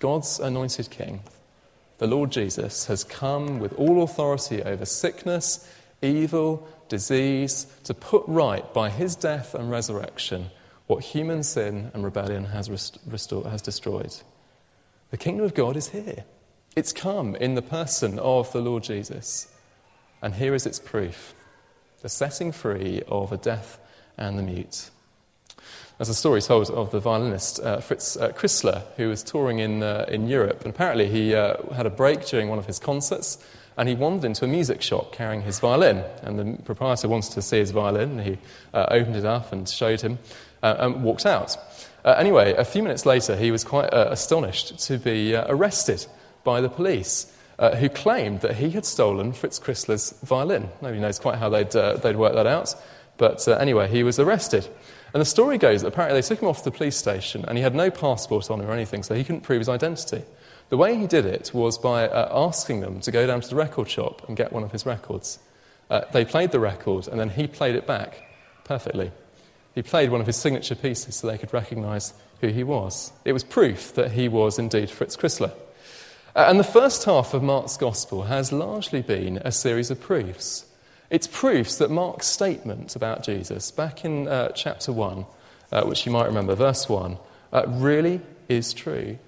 God's 0.00 0.40
anointed 0.40 0.90
King, 0.90 1.20
the 1.98 2.08
Lord 2.08 2.32
Jesus, 2.32 2.86
has 2.86 3.04
come 3.04 3.60
with 3.60 3.72
all 3.74 4.02
authority 4.02 4.64
over 4.64 4.84
sickness, 4.84 5.64
evil, 6.02 6.66
disease, 6.88 7.66
to 7.84 7.94
put 7.94 8.24
right 8.26 8.72
by 8.72 8.90
his 8.90 9.16
death 9.16 9.54
and 9.54 9.70
resurrection 9.70 10.50
what 10.86 11.04
human 11.04 11.42
sin 11.42 11.90
and 11.94 12.02
rebellion 12.02 12.46
has, 12.46 12.68
restored, 13.06 13.46
has 13.46 13.62
destroyed. 13.62 14.14
The 15.10 15.16
kingdom 15.16 15.44
of 15.44 15.54
God 15.54 15.76
is 15.76 15.88
here. 15.90 16.24
It's 16.74 16.92
come 16.92 17.36
in 17.36 17.54
the 17.54 17.62
person 17.62 18.18
of 18.18 18.52
the 18.52 18.60
Lord 18.60 18.82
Jesus. 18.82 19.48
And 20.22 20.34
here 20.34 20.54
is 20.54 20.66
its 20.66 20.78
proof 20.78 21.34
the 22.02 22.08
setting 22.08 22.50
free 22.50 23.02
of 23.08 23.30
the 23.30 23.36
deaf 23.36 23.78
and 24.16 24.38
the 24.38 24.42
mute. 24.42 24.90
There's 25.98 26.08
a 26.08 26.14
story 26.14 26.40
told 26.40 26.70
of 26.70 26.90
the 26.92 26.98
violinist 26.98 27.60
uh, 27.60 27.80
Fritz 27.80 28.16
uh, 28.16 28.30
Kreisler, 28.30 28.82
who 28.96 29.10
was 29.10 29.22
touring 29.22 29.58
in, 29.58 29.82
uh, 29.82 30.06
in 30.08 30.26
Europe. 30.26 30.64
And 30.64 30.74
apparently, 30.74 31.08
he 31.08 31.34
uh, 31.34 31.56
had 31.74 31.84
a 31.84 31.90
break 31.90 32.24
during 32.24 32.48
one 32.48 32.58
of 32.58 32.64
his 32.64 32.78
concerts, 32.78 33.44
and 33.80 33.88
he 33.88 33.94
wandered 33.94 34.26
into 34.26 34.44
a 34.44 34.48
music 34.48 34.82
shop 34.82 35.10
carrying 35.10 35.40
his 35.40 35.58
violin. 35.58 36.04
And 36.22 36.38
the 36.38 36.62
proprietor 36.64 37.08
wanted 37.08 37.32
to 37.32 37.40
see 37.40 37.56
his 37.56 37.70
violin, 37.70 38.10
and 38.10 38.20
he 38.20 38.38
uh, 38.74 38.84
opened 38.90 39.16
it 39.16 39.24
up 39.24 39.54
and 39.54 39.66
showed 39.66 40.02
him, 40.02 40.18
uh, 40.62 40.76
and 40.80 41.02
walked 41.02 41.24
out. 41.24 41.56
anyway, 42.04 42.52
a 42.52 42.64
few 42.64 42.82
minutes 42.82 43.06
later, 43.06 43.34
he 43.36 43.50
was 43.50 43.64
quite 43.64 43.88
astonished 43.90 44.78
to 44.80 44.98
be 44.98 45.34
arrested 45.34 46.06
by 46.44 46.60
the 46.60 46.68
police 46.68 47.32
uh, 47.58 47.74
who 47.76 47.88
claimed 47.88 48.42
that 48.42 48.56
he 48.56 48.68
had 48.68 48.84
stolen 48.84 49.32
Fritz 49.32 49.58
Kreisler's 49.58 50.12
violin. 50.24 50.68
Nobody 50.82 51.00
knows 51.00 51.18
quite 51.18 51.38
how 51.38 51.48
they'd, 51.48 51.74
uh, 51.74 51.96
they'd 51.96 52.16
worked 52.16 52.36
that 52.36 52.46
out, 52.46 52.74
but 53.16 53.48
uh, 53.48 53.52
anyway, 53.52 53.88
he 53.88 54.02
was 54.02 54.18
arrested. 54.18 54.68
And 55.14 55.22
the 55.22 55.26
story 55.26 55.56
goes 55.56 55.80
that 55.80 55.88
apparently 55.88 56.20
they 56.20 56.26
took 56.26 56.42
him 56.42 56.48
off 56.48 56.58
to 56.58 56.64
the 56.64 56.76
police 56.76 56.96
station 56.96 57.46
and 57.48 57.56
he 57.56 57.64
had 57.64 57.74
no 57.74 57.90
passport 57.90 58.50
on 58.50 58.60
him 58.60 58.68
or 58.68 58.72
anything, 58.72 59.02
so 59.02 59.14
he 59.14 59.24
couldn't 59.24 59.40
prove 59.40 59.60
his 59.60 59.70
identity. 59.70 60.22
The 60.70 60.76
way 60.76 60.96
he 60.96 61.08
did 61.08 61.26
it 61.26 61.52
was 61.52 61.78
by 61.78 62.06
uh, 62.06 62.28
asking 62.32 62.80
them 62.80 63.00
to 63.00 63.10
go 63.10 63.26
down 63.26 63.40
to 63.40 63.48
the 63.48 63.56
record 63.56 63.90
shop 63.90 64.26
and 64.28 64.36
get 64.36 64.52
one 64.52 64.62
of 64.62 64.70
his 64.70 64.86
records. 64.86 65.40
Uh, 65.90 66.02
they 66.12 66.24
played 66.24 66.52
the 66.52 66.60
record 66.60 67.08
and 67.08 67.18
then 67.18 67.28
he 67.28 67.48
played 67.48 67.74
it 67.74 67.88
back 67.88 68.22
perfectly. 68.62 69.10
He 69.74 69.82
played 69.82 70.10
one 70.10 70.20
of 70.20 70.28
his 70.28 70.36
signature 70.36 70.76
pieces 70.76 71.16
so 71.16 71.26
they 71.26 71.38
could 71.38 71.52
recognize 71.52 72.14
who 72.40 72.48
he 72.48 72.62
was. 72.62 73.12
It 73.24 73.32
was 73.32 73.42
proof 73.42 73.94
that 73.94 74.12
he 74.12 74.28
was 74.28 74.60
indeed 74.60 74.90
Fritz 74.90 75.16
Kreisler. 75.16 75.52
Uh, 76.36 76.46
and 76.48 76.60
the 76.60 76.64
first 76.64 77.04
half 77.04 77.34
of 77.34 77.42
Mark's 77.42 77.76
Gospel 77.76 78.22
has 78.22 78.52
largely 78.52 79.02
been 79.02 79.38
a 79.38 79.50
series 79.50 79.90
of 79.90 80.00
proofs. 80.00 80.66
It's 81.10 81.26
proofs 81.26 81.78
that 81.78 81.90
Mark's 81.90 82.28
statement 82.28 82.94
about 82.94 83.24
Jesus, 83.24 83.72
back 83.72 84.04
in 84.04 84.28
uh, 84.28 84.50
chapter 84.50 84.92
1, 84.92 85.26
uh, 85.72 85.82
which 85.82 86.06
you 86.06 86.12
might 86.12 86.26
remember, 86.26 86.54
verse 86.54 86.88
1, 86.88 87.18
uh, 87.52 87.64
really 87.66 88.20
is 88.48 88.72
true. 88.72 89.18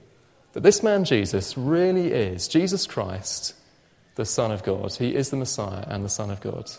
That 0.53 0.63
this 0.63 0.83
man 0.83 1.05
Jesus 1.05 1.57
really 1.57 2.13
is 2.13 2.47
Jesus 2.47 2.87
Christ, 2.87 3.55
the 4.17 4.27
Son 4.27 4.51
of 4.53 4.63
God. 4.63 4.93
He 4.95 5.15
is 5.15 5.31
the 5.31 5.37
Messiah 5.37 5.85
and 5.89 6.05
the 6.05 6.11
Son 6.11 6.31
of 6.31 6.41
God. 6.41 6.71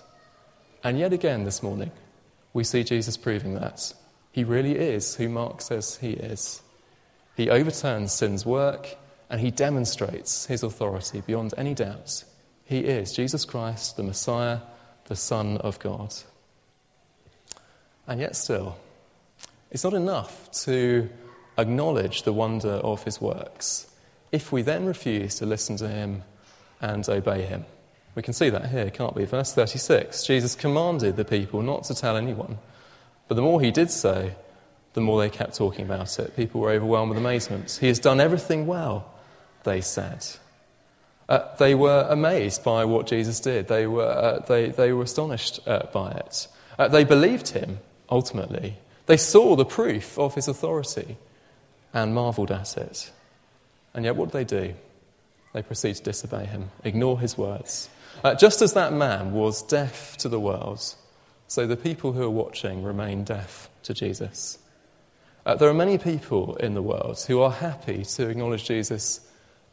And 0.83 0.99
yet 0.99 1.13
again 1.13 1.43
this 1.43 1.63
morning, 1.63 1.91
we 2.53 2.63
see 2.63 2.83
Jesus 2.83 3.17
proving 3.17 3.55
that. 3.55 3.93
He 4.31 4.43
really 4.43 4.77
is 4.77 5.15
who 5.15 5.27
Mark 5.29 5.61
says 5.61 5.97
he 5.97 6.11
is. 6.11 6.61
He 7.35 7.49
overturns 7.49 8.13
sin's 8.13 8.45
work 8.45 8.95
and 9.29 9.41
he 9.41 9.49
demonstrates 9.49 10.45
his 10.45 10.61
authority 10.61 11.21
beyond 11.21 11.53
any 11.57 11.73
doubt. 11.73 12.23
He 12.65 12.79
is 12.79 13.13
Jesus 13.13 13.45
Christ, 13.45 13.97
the 13.97 14.03
Messiah, 14.03 14.59
the 15.05 15.15
Son 15.15 15.57
of 15.57 15.79
God. 15.79 16.13
And 18.07 18.19
yet, 18.19 18.35
still, 18.35 18.77
it's 19.71 19.83
not 19.83 19.93
enough 19.93 20.51
to 20.63 21.09
acknowledge 21.57 22.23
the 22.23 22.33
wonder 22.33 22.73
of 22.73 23.03
his 23.03 23.21
works 23.21 23.87
if 24.31 24.51
we 24.51 24.61
then 24.61 24.85
refuse 24.85 25.35
to 25.35 25.45
listen 25.45 25.77
to 25.77 25.87
him 25.87 26.23
and 26.81 27.07
obey 27.07 27.43
him. 27.43 27.65
We 28.15 28.23
can 28.23 28.33
see 28.33 28.49
that 28.49 28.69
here, 28.69 28.89
can't 28.89 29.15
we? 29.15 29.25
Verse 29.25 29.53
36 29.53 30.23
Jesus 30.23 30.55
commanded 30.55 31.15
the 31.15 31.25
people 31.25 31.61
not 31.61 31.83
to 31.85 31.95
tell 31.95 32.17
anyone. 32.17 32.57
But 33.27 33.35
the 33.35 33.41
more 33.41 33.61
he 33.61 33.71
did 33.71 33.89
so, 33.89 34.31
the 34.93 35.01
more 35.01 35.19
they 35.19 35.29
kept 35.29 35.55
talking 35.55 35.85
about 35.85 36.19
it. 36.19 36.35
People 36.35 36.61
were 36.61 36.71
overwhelmed 36.71 37.09
with 37.09 37.17
amazement. 37.17 37.77
He 37.79 37.87
has 37.87 37.99
done 37.99 38.19
everything 38.19 38.67
well, 38.67 39.11
they 39.63 39.81
said. 39.81 40.25
Uh, 41.29 41.55
they 41.57 41.73
were 41.73 42.05
amazed 42.09 42.63
by 42.63 42.85
what 42.85 43.07
Jesus 43.07 43.39
did, 43.39 43.67
they 43.67 43.87
were, 43.87 44.03
uh, 44.03 44.39
they, 44.39 44.69
they 44.69 44.91
were 44.91 45.03
astonished 45.03 45.59
uh, 45.65 45.85
by 45.93 46.11
it. 46.11 46.47
Uh, 46.77 46.87
they 46.87 47.03
believed 47.03 47.49
him, 47.49 47.79
ultimately. 48.09 48.77
They 49.05 49.17
saw 49.17 49.55
the 49.55 49.65
proof 49.65 50.19
of 50.19 50.35
his 50.35 50.47
authority 50.47 51.17
and 51.93 52.13
marveled 52.13 52.51
at 52.51 52.77
it. 52.77 53.11
And 53.93 54.05
yet, 54.05 54.15
what 54.15 54.31
did 54.31 54.47
they 54.47 54.57
do? 54.57 54.73
They 55.53 55.61
proceed 55.61 55.95
to 55.97 56.03
disobey 56.03 56.45
him, 56.45 56.71
ignore 56.83 57.19
his 57.19 57.37
words. 57.37 57.89
Uh, 58.23 58.33
just 58.33 58.61
as 58.61 58.73
that 58.73 58.93
man 58.93 59.33
was 59.33 59.61
deaf 59.61 60.17
to 60.17 60.29
the 60.29 60.39
world, 60.39 60.95
so 61.47 61.67
the 61.67 61.77
people 61.77 62.13
who 62.13 62.23
are 62.23 62.29
watching 62.29 62.83
remain 62.83 63.23
deaf 63.23 63.69
to 63.83 63.93
Jesus. 63.93 64.57
Uh, 65.45 65.55
there 65.55 65.69
are 65.69 65.73
many 65.73 65.97
people 65.97 66.55
in 66.55 66.73
the 66.73 66.81
world 66.81 67.19
who 67.27 67.41
are 67.41 67.51
happy 67.51 68.03
to 68.03 68.29
acknowledge 68.29 68.65
Jesus 68.65 69.19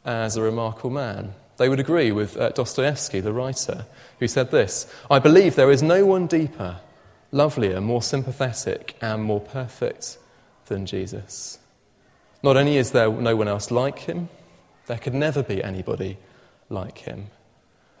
as 0.05 0.35
a 0.35 0.41
remarkable 0.41 0.89
man. 0.89 1.33
They 1.57 1.69
would 1.69 1.79
agree 1.79 2.11
with 2.11 2.37
uh, 2.37 2.49
Dostoevsky, 2.49 3.19
the 3.19 3.33
writer, 3.33 3.85
who 4.19 4.27
said 4.27 4.51
this 4.51 4.91
I 5.09 5.19
believe 5.19 5.55
there 5.55 5.71
is 5.71 5.81
no 5.81 6.05
one 6.05 6.27
deeper, 6.27 6.79
lovelier, 7.31 7.79
more 7.81 8.01
sympathetic, 8.01 8.95
and 9.01 9.23
more 9.23 9.41
perfect 9.41 10.17
than 10.65 10.85
Jesus. 10.85 11.57
Not 12.43 12.57
only 12.57 12.77
is 12.77 12.91
there 12.91 13.09
no 13.09 13.35
one 13.35 13.47
else 13.47 13.69
like 13.69 13.99
him, 13.99 14.29
there 14.87 14.97
could 14.97 15.13
never 15.13 15.43
be 15.43 15.63
anybody 15.63 16.17
like 16.69 16.99
him. 16.99 17.27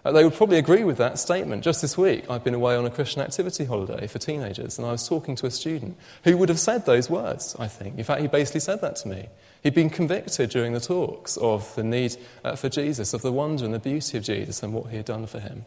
Uh, 0.03 0.11
they 0.11 0.23
would 0.23 0.33
probably 0.33 0.57
agree 0.57 0.83
with 0.83 0.97
that 0.97 1.19
statement. 1.19 1.63
Just 1.63 1.83
this 1.83 1.95
week, 1.95 2.27
I've 2.27 2.43
been 2.43 2.55
away 2.55 2.75
on 2.75 2.85
a 2.85 2.89
Christian 2.89 3.21
activity 3.21 3.65
holiday 3.65 4.07
for 4.07 4.17
teenagers, 4.17 4.79
and 4.79 4.87
I 4.87 4.91
was 4.91 5.07
talking 5.07 5.35
to 5.35 5.45
a 5.45 5.51
student 5.51 5.95
who 6.23 6.37
would 6.37 6.49
have 6.49 6.59
said 6.59 6.87
those 6.87 7.07
words, 7.07 7.55
I 7.59 7.67
think. 7.67 7.99
In 7.99 8.03
fact, 8.03 8.21
he 8.21 8.27
basically 8.27 8.61
said 8.61 8.81
that 8.81 8.95
to 8.97 9.07
me. 9.07 9.27
He'd 9.61 9.75
been 9.75 9.91
convicted 9.91 10.49
during 10.49 10.73
the 10.73 10.79
talks 10.79 11.37
of 11.37 11.73
the 11.75 11.83
need 11.83 12.17
uh, 12.43 12.55
for 12.55 12.67
Jesus, 12.67 13.13
of 13.13 13.21
the 13.21 13.31
wonder 13.31 13.63
and 13.63 13.75
the 13.75 13.79
beauty 13.79 14.17
of 14.17 14.23
Jesus 14.23 14.63
and 14.63 14.73
what 14.73 14.89
he 14.89 14.97
had 14.97 15.05
done 15.05 15.27
for 15.27 15.39
him. 15.39 15.65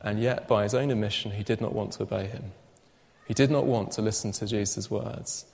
And 0.00 0.18
yet, 0.18 0.48
by 0.48 0.62
his 0.62 0.74
own 0.74 0.90
admission, 0.90 1.32
he 1.32 1.42
did 1.42 1.60
not 1.60 1.74
want 1.74 1.92
to 1.92 2.04
obey 2.04 2.26
him. 2.26 2.52
He 3.28 3.34
did 3.34 3.50
not 3.50 3.66
want 3.66 3.92
to 3.92 4.02
listen 4.02 4.32
to 4.32 4.46
Jesus' 4.46 4.90
words 4.90 5.44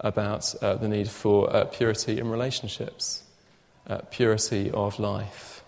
about 0.00 0.54
uh, 0.62 0.74
the 0.76 0.88
need 0.88 1.08
for 1.08 1.54
uh, 1.54 1.64
purity 1.64 2.18
in 2.18 2.28
relationships, 2.28 3.22
uh, 3.88 3.98
purity 4.10 4.70
of 4.70 4.98
life. 4.98 5.62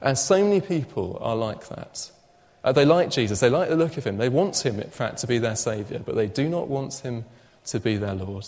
And 0.00 0.18
so 0.18 0.42
many 0.42 0.60
people 0.60 1.18
are 1.20 1.36
like 1.36 1.68
that. 1.68 2.10
Uh, 2.64 2.72
they 2.72 2.84
like 2.84 3.10
Jesus, 3.10 3.40
they 3.40 3.50
like 3.50 3.68
the 3.68 3.76
look 3.76 3.96
of 3.96 4.04
him, 4.04 4.18
they 4.18 4.28
want 4.28 4.64
him, 4.64 4.78
in 4.78 4.90
fact, 4.90 5.18
to 5.18 5.26
be 5.26 5.38
their 5.38 5.56
Saviour, 5.56 6.00
but 6.00 6.14
they 6.14 6.28
do 6.28 6.48
not 6.48 6.68
want 6.68 6.94
him 6.94 7.24
to 7.66 7.80
be 7.80 7.96
their 7.96 8.14
Lord. 8.14 8.46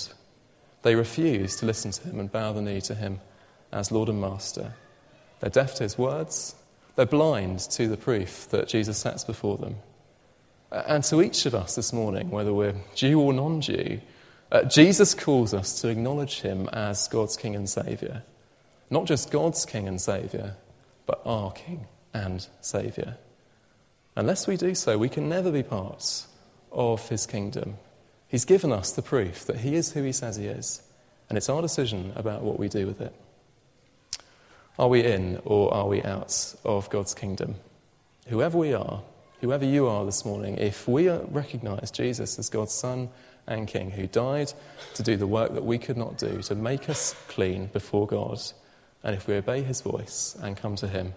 They 0.83 0.95
refuse 0.95 1.57
to 1.57 1.67
listen 1.67 1.91
to 1.91 2.09
him 2.09 2.21
and 2.21 2.31
bow 2.31 2.53
the 2.53 2.63
knee 2.63 2.81
to 2.83 2.95
him 2.95 3.21
as 3.73 3.91
Lord 3.91 4.09
and 4.09 4.21
Master. 4.21 4.75
They're 5.41 5.51
deaf 5.51 5.75
to 5.77 5.83
his 5.83 5.99
words, 5.99 6.55
they're 6.97 7.07
blind 7.07 7.59
to 7.71 7.89
the 7.89 7.97
proof 7.97 8.49
that 8.51 8.69
Jesus 8.69 8.99
sets 8.99 9.25
before 9.25 9.59
them. 9.59 9.77
And 10.71 11.03
to 11.05 11.23
each 11.23 11.47
of 11.47 11.55
us 11.55 11.75
this 11.75 11.93
morning, 11.93 12.31
whether 12.31 12.53
we're 12.53 12.75
Jew 12.95 13.21
or 13.21 13.33
non 13.33 13.61
Jew, 13.61 14.01
uh, 14.53 14.65
Jesus 14.65 15.15
calls 15.15 15.55
us 15.55 15.81
to 15.81 15.89
acknowledge 15.89 16.41
him 16.41 16.69
as 16.73 17.09
God's 17.09 17.37
King 17.37 17.55
and 17.57 17.69
Saviour. 17.69 18.23
Not 18.91 19.07
just 19.07 19.31
God's 19.31 19.65
King 19.65 19.89
and 19.89 20.01
Saviour, 20.01 20.57
but 21.07 21.21
our 21.25 21.53
King 21.53 21.87
and 22.13 22.47
Saviour. 22.61 23.17
Unless 24.17 24.47
we 24.47 24.57
do 24.57 24.75
so, 24.75 24.97
we 24.97 25.09
can 25.09 25.29
never 25.29 25.51
be 25.51 25.63
part 25.63 26.27
of 26.71 27.09
his 27.09 27.27
kingdom. 27.27 27.77
He's 28.29 28.45
given 28.45 28.73
us 28.73 28.93
the 28.93 29.03
proof 29.03 29.45
that 29.47 29.59
he 29.59 29.75
is 29.75 29.93
who 29.93 30.03
he 30.03 30.13
says 30.13 30.37
he 30.37 30.47
is, 30.47 30.83
and 31.29 31.37
it's 31.37 31.49
our 31.49 31.63
decision 31.63 32.13
about 32.15 32.43
what 32.43 32.59
we 32.59 32.69
do 32.69 32.87
with 32.87 33.01
it. 33.01 33.15
Are 34.79 34.89
we 34.89 35.05
in 35.05 35.41
or 35.45 35.73
are 35.73 35.87
we 35.87 36.03
out 36.03 36.55
of 36.65 36.91
God's 36.91 37.15
kingdom? 37.15 37.57
Whoever 38.27 38.59
we 38.59 38.75
are, 38.75 39.03
whoever 39.41 39.65
you 39.65 39.87
are 39.87 40.05
this 40.05 40.25
morning, 40.25 40.59
if 40.59 40.89
we 40.89 41.09
recognize 41.09 41.91
Jesus 41.91 42.39
as 42.39 42.49
God's 42.49 42.73
Son 42.73 43.09
and 43.47 43.69
King, 43.69 43.91
who 43.91 44.07
died 44.07 44.53
to 44.95 45.03
do 45.03 45.17
the 45.17 45.27
work 45.27 45.55
that 45.55 45.65
we 45.65 45.79
could 45.79 45.97
not 45.97 46.19
do, 46.19 46.43
to 46.43 46.55
make 46.55 46.89
us 46.89 47.15
clean 47.29 47.67
before 47.67 48.07
God. 48.07 48.41
And 49.03 49.15
if 49.15 49.27
we 49.27 49.35
obey 49.35 49.63
his 49.63 49.81
voice 49.81 50.37
and 50.43 50.57
come 50.57 50.77
to 50.77 50.89
him, 50.89 51.15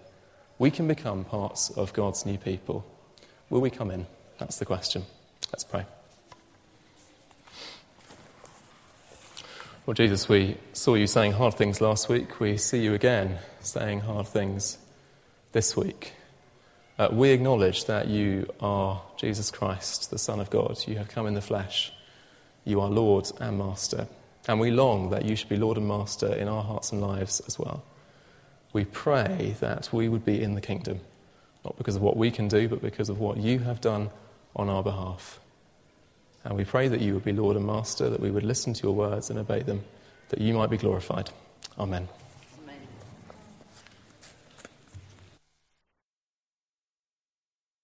we 0.60 0.72
can 0.72 0.88
become 0.88 1.24
parts 1.24 1.70
of 1.72 1.94
God's 1.94 2.26
new 2.26 2.38
people. 2.38 2.86
Will 3.50 3.62
we 3.62 3.70
come 3.70 3.92
in? 3.92 4.08
That's 4.40 4.58
the 4.58 4.66
question. 4.66 5.04
Let's 5.52 5.64
pray. 5.64 5.86
Well, 9.86 9.94
Jesus, 9.94 10.28
we 10.28 10.58
saw 10.74 10.96
you 10.96 11.08
saying 11.08 11.32
hard 11.32 11.54
things 11.54 11.80
last 11.80 12.10
week. 12.10 12.42
We 12.42 12.58
see 12.58 12.84
you 12.84 12.94
again 12.94 13.40
saying 13.62 14.02
hard 14.02 14.28
things 14.28 14.78
this 15.54 15.78
week. 15.78 16.12
Uh, 17.00 17.08
we 17.12 17.30
acknowledge 17.30 17.86
that 17.86 18.08
you 18.08 18.52
are 18.60 19.02
Jesus 19.18 19.50
Christ, 19.50 20.10
the 20.10 20.18
Son 20.18 20.42
of 20.42 20.50
God. 20.50 20.78
You 20.88 20.98
have 20.98 21.08
come 21.08 21.26
in 21.26 21.36
the 21.36 21.42
flesh. 21.42 21.94
You 22.68 22.82
are 22.82 22.90
Lord 22.90 23.32
and 23.40 23.58
Master. 23.58 24.08
And 24.48 24.60
we 24.60 24.72
long 24.72 25.10
that 25.12 25.24
you 25.24 25.38
should 25.38 25.48
be 25.48 25.56
Lord 25.56 25.78
and 25.78 25.88
Master 25.88 26.34
in 26.34 26.50
our 26.50 26.62
hearts 26.62 26.92
and 26.92 27.02
lives 27.02 27.42
as 27.48 27.58
well. 27.58 27.82
We 28.74 28.84
pray 28.84 29.56
that 29.62 29.90
we 29.94 30.10
would 30.10 30.26
be 30.26 30.44
in 30.44 30.54
the 30.54 30.62
kingdom, 30.62 31.00
not 31.64 31.78
because 31.78 31.96
of 31.96 32.02
what 32.02 32.18
we 32.18 32.30
can 32.30 32.50
do, 32.50 32.68
but 32.68 32.82
because 32.82 33.08
of 33.08 33.20
what 33.20 33.38
you 33.38 33.60
have 33.60 33.80
done 33.80 34.10
on 34.54 34.68
our 34.68 34.84
behalf. 34.84 35.40
And 36.44 36.58
we 36.58 36.66
pray 36.66 36.90
that 36.90 37.00
you 37.00 37.14
would 37.14 37.24
be 37.24 37.32
Lord 37.32 37.56
and 37.56 37.66
Master, 37.66 38.10
that 38.10 38.20
we 38.20 38.32
would 38.32 38.44
listen 38.44 38.74
to 38.74 38.84
your 38.84 38.94
words 38.94 39.30
and 39.30 39.40
obey 39.40 39.62
them, 39.62 39.86
that 40.30 40.42
you 40.42 40.54
might 40.54 40.70
be 40.70 40.78
glorified. 40.78 41.30
Amen. 41.80 42.10